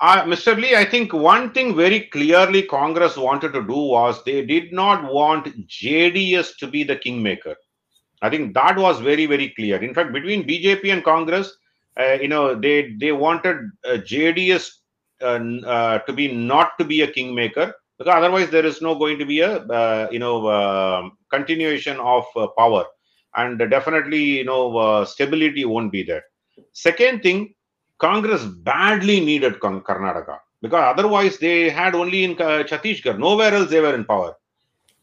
[0.00, 0.56] Uh, Mr.
[0.56, 5.12] Lee, I think one thing very clearly Congress wanted to do was they did not
[5.12, 7.56] want JDS to be the kingmaker.
[8.22, 9.82] I think that was very, very clear.
[9.82, 11.52] In fact, between BJP and Congress,
[11.98, 14.70] uh, you know, they they wanted uh, JDS
[15.20, 19.18] uh, uh, to be not to be a kingmaker because otherwise there is no going
[19.18, 22.24] to be a uh, you know continuation of
[22.56, 22.84] power,
[23.34, 26.22] and definitely you know stability won't be there.
[26.72, 27.54] Second thing,
[27.98, 33.94] Congress badly needed Karnataka because otherwise they had only in Chhattisgarh, nowhere else they were
[33.94, 34.34] in power.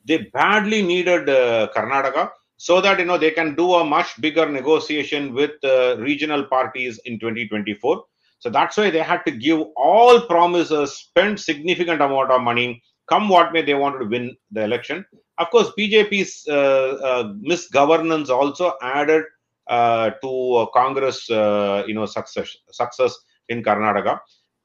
[0.05, 4.47] They badly needed uh, Karnataka so that you know they can do a much bigger
[4.49, 8.03] negotiation with uh, regional parties in 2024.
[8.39, 13.29] So that's why they had to give all promises, spend significant amount of money, come
[13.29, 15.05] what may, they wanted to win the election.
[15.37, 19.34] Of course, BJP's uh, uh, misgovernance also added uh,
[19.69, 23.17] to Congress, uh, you know, success success
[23.49, 24.19] in Karnataka.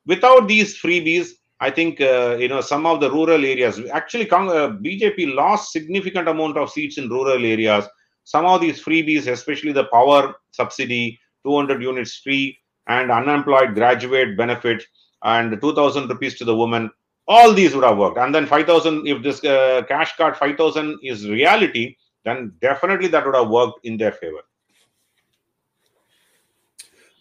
[0.07, 1.31] Without these freebies,
[1.61, 3.81] I think uh, you know some of the rural areas.
[3.93, 7.85] Actually, BJP lost significant amount of seats in rural areas.
[8.25, 14.85] Some of these freebies, especially the power subsidy, 200 units free, and unemployed graduate benefit,
[15.23, 16.91] and 2,000 rupees to the woman.
[17.29, 18.19] All these would have worked.
[18.19, 19.07] And then 5,000.
[19.07, 23.97] If this uh, cash card 5,000 is reality, then definitely that would have worked in
[23.97, 24.41] their favor.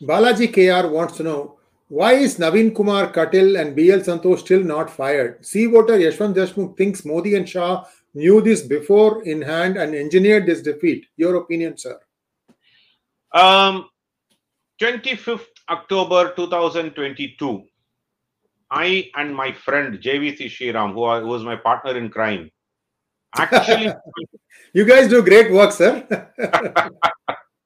[0.02, 4.89] Balaji KR wants to know why is Naveen Kumar Kateel and BL Santosh still not
[4.89, 5.43] fired?
[5.43, 7.84] C voter Yashwant Deshmukh thinks Modi and Shah
[8.14, 11.08] knew this before in hand and engineered this defeat?
[11.18, 12.00] Your opinion, sir?
[13.34, 13.89] Um,
[14.80, 17.64] 25th October 2022,
[18.72, 22.52] I and my friend JVC Sriram, who, who was my partner in crime,
[23.36, 23.91] actually
[24.74, 26.06] you guys do great work, sir.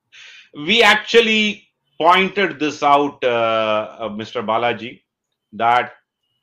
[0.56, 1.68] we actually
[2.04, 4.46] pointed this out, uh, uh, Mr.
[4.50, 5.02] Balaji,
[5.54, 5.94] that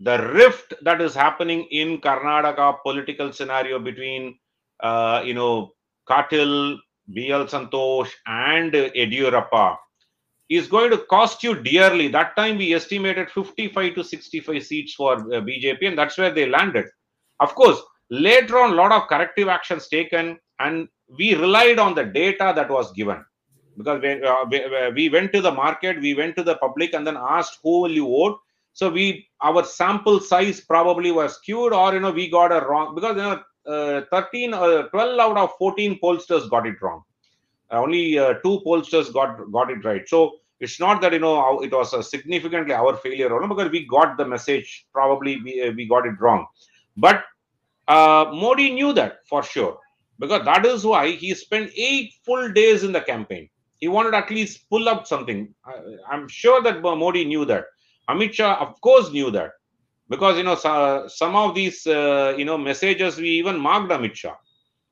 [0.08, 4.38] the rift that is happening in Karnataka political scenario between,
[4.82, 5.72] uh, you know,
[6.08, 9.76] Patil, BL Santosh, and Yediyurappa
[10.48, 12.08] is going to cost you dearly.
[12.08, 16.48] That time we estimated 55 to 65 seats for uh, BJP, and that's where they
[16.48, 16.86] landed.
[17.40, 17.80] Of course,
[18.11, 20.88] later on, a lot of corrective actions taken, and
[21.18, 23.22] we relied on the data that was given
[23.76, 27.06] because we, uh, we, we went to the market, we went to the public, and
[27.06, 28.38] then asked who will you vote.
[28.72, 32.94] So we our sample size probably was skewed, or you know we got a wrong
[32.94, 37.02] because you know uh, 13 uh, 12 out of 14 pollsters got it wrong.
[37.70, 40.08] only uh, two pollsters got got it right.
[40.08, 43.86] So it's not that you know it was significantly our failure or no, because we
[43.86, 46.46] got the message probably we, uh, we got it wrong.
[46.96, 47.24] But
[47.88, 49.78] uh, Modi knew that for sure
[50.18, 53.48] because that is why he spent eight full days in the campaign.
[53.81, 55.55] He wanted at least pull up something.
[55.64, 57.64] I, am sure that Modi knew that.
[58.09, 59.53] Amit Shah, of course, knew that
[60.11, 64.14] because you know so, some of these uh, you know messages we even marked Amit
[64.14, 64.35] Shah,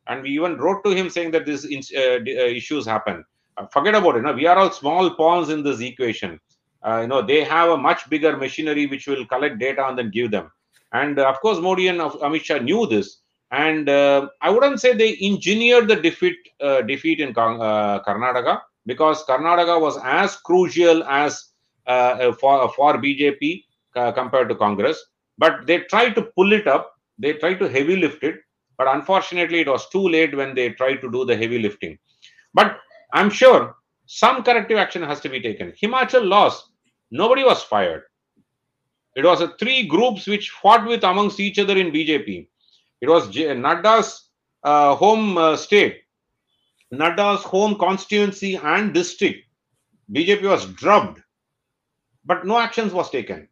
[0.07, 1.65] and we even wrote to him saying that these
[1.95, 3.25] uh, uh, issues happen.
[3.59, 4.23] Uh, forget about it.
[4.23, 4.33] No?
[4.33, 6.41] We are all small pawns in this equation.
[6.83, 10.11] Uh, you know they have a much bigger machinery which will collect data and then
[10.11, 10.51] give them.
[10.93, 13.19] And uh, of course, Modi and Amit Shah knew this,
[13.51, 16.39] and I wouldn't say they engineered the defeat
[16.87, 21.51] defeat in Karnataka because Karnataka was as crucial as
[21.87, 23.65] uh, for for BJP
[23.97, 24.99] uh, compared to Congress.
[25.39, 26.93] But they tried to pull it up.
[27.19, 28.37] They tried to heavy lift it.
[28.79, 31.99] But unfortunately, it was too late when they tried to do the heavy lifting.
[32.55, 32.79] But
[33.13, 33.77] I'm sure
[34.07, 35.73] some corrective action has to be taken.
[35.81, 36.71] Himachal lost.
[37.11, 38.03] Nobody was fired.
[39.17, 42.49] It was a three groups which fought with amongst each other in BJP.
[43.01, 44.31] It was J- Nadda's
[44.63, 46.03] uh, home uh, state,
[46.91, 49.45] Nadda's home constituency and district.
[50.13, 51.21] BJP was drubbed
[52.29, 53.49] but no actions was taken.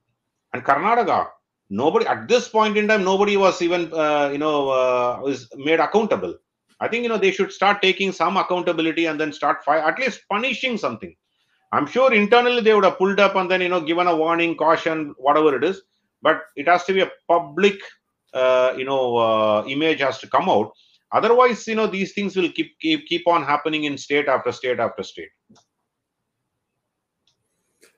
[0.52, 1.28] And Karnataka,
[1.70, 5.80] nobody at this point in time, nobody was even uh, you know uh, was made
[5.80, 6.36] accountable.
[6.78, 10.20] I think you know they should start taking some accountability and then start at least
[10.30, 11.16] punishing something.
[11.72, 14.56] I'm sure internally they would have pulled up and then you know given a warning,
[14.56, 15.82] caution, whatever it is.
[16.22, 17.78] But it has to be a public,
[18.34, 20.72] uh, you know, uh, image has to come out.
[21.16, 24.78] Otherwise, you know, these things will keep keep keep on happening in state after state
[24.78, 25.30] after state.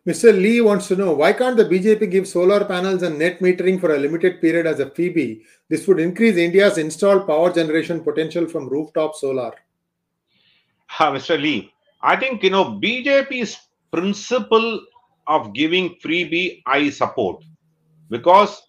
[0.08, 0.32] Mr.
[0.32, 3.94] Lee wants to know why can't the BJP give solar panels and net metering for
[3.94, 5.42] a limited period as a freebie?
[5.68, 9.52] This would increase India's installed power generation potential from rooftop solar.
[10.98, 11.40] Uh, Mr.
[11.40, 13.58] Lee, I think you know BJP's
[13.92, 14.80] principle
[15.26, 17.44] of giving freebie I support
[18.10, 18.62] because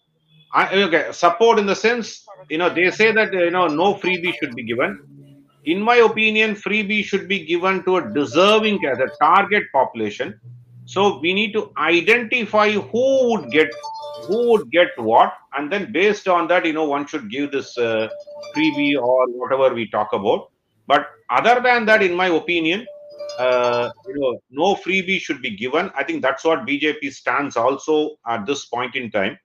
[0.54, 4.34] I okay support in the sense you know they say that you know no freebie
[4.40, 5.00] should be given.
[5.66, 10.40] In my opinion, freebie should be given to a deserving a target population
[10.90, 13.70] so we need to identify who would get
[14.24, 17.78] who would get what, and then based on that, you know, one should give this
[17.78, 18.10] uh,
[18.56, 20.50] freebie or whatever we talk about.
[20.88, 22.88] But other than that, in my opinion,
[23.38, 25.92] uh, you know, no freebie should be given.
[25.96, 29.38] I think that's what BJP stands also at this point in time.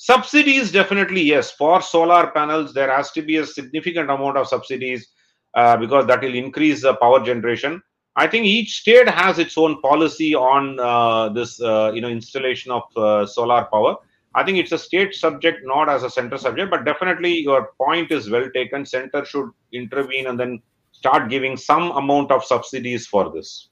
[0.00, 1.50] Subsidies, definitely yes.
[1.50, 5.08] For solar panels, there has to be a significant amount of subsidies
[5.54, 7.82] uh, because that will increase the power generation.
[8.14, 12.70] I think each state has its own policy on uh, this, uh, you know, installation
[12.70, 13.96] of uh, solar power.
[14.36, 18.12] I think it's a state subject, not as a center subject, but definitely your point
[18.12, 18.86] is well taken.
[18.86, 23.67] Center should intervene and then start giving some amount of subsidies for this.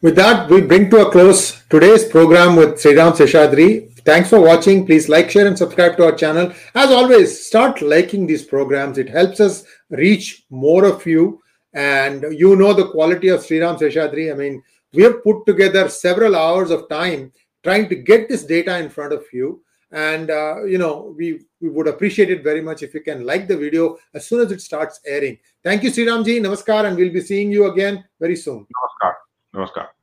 [0.00, 3.92] With that, we bring to a close today's program with Sriram Seshadri.
[4.02, 4.86] Thanks for watching.
[4.86, 6.52] Please like, share, and subscribe to our channel.
[6.76, 8.96] As always, start liking these programs.
[8.96, 11.42] It helps us reach more of you
[11.74, 14.30] and you know the quality of Sriram Seshadri.
[14.32, 17.32] I mean, we have put together several hours of time
[17.64, 19.62] trying to get this data in front of you.
[19.90, 23.48] And uh, you know, we we would appreciate it very much if you can like
[23.48, 25.38] the video as soon as it starts airing.
[25.64, 26.40] Thank you, Sriramji.
[26.40, 28.60] Namaskar, and we'll be seeing you again very soon.
[28.60, 29.14] Namaskar.
[29.58, 29.97] Namaskar.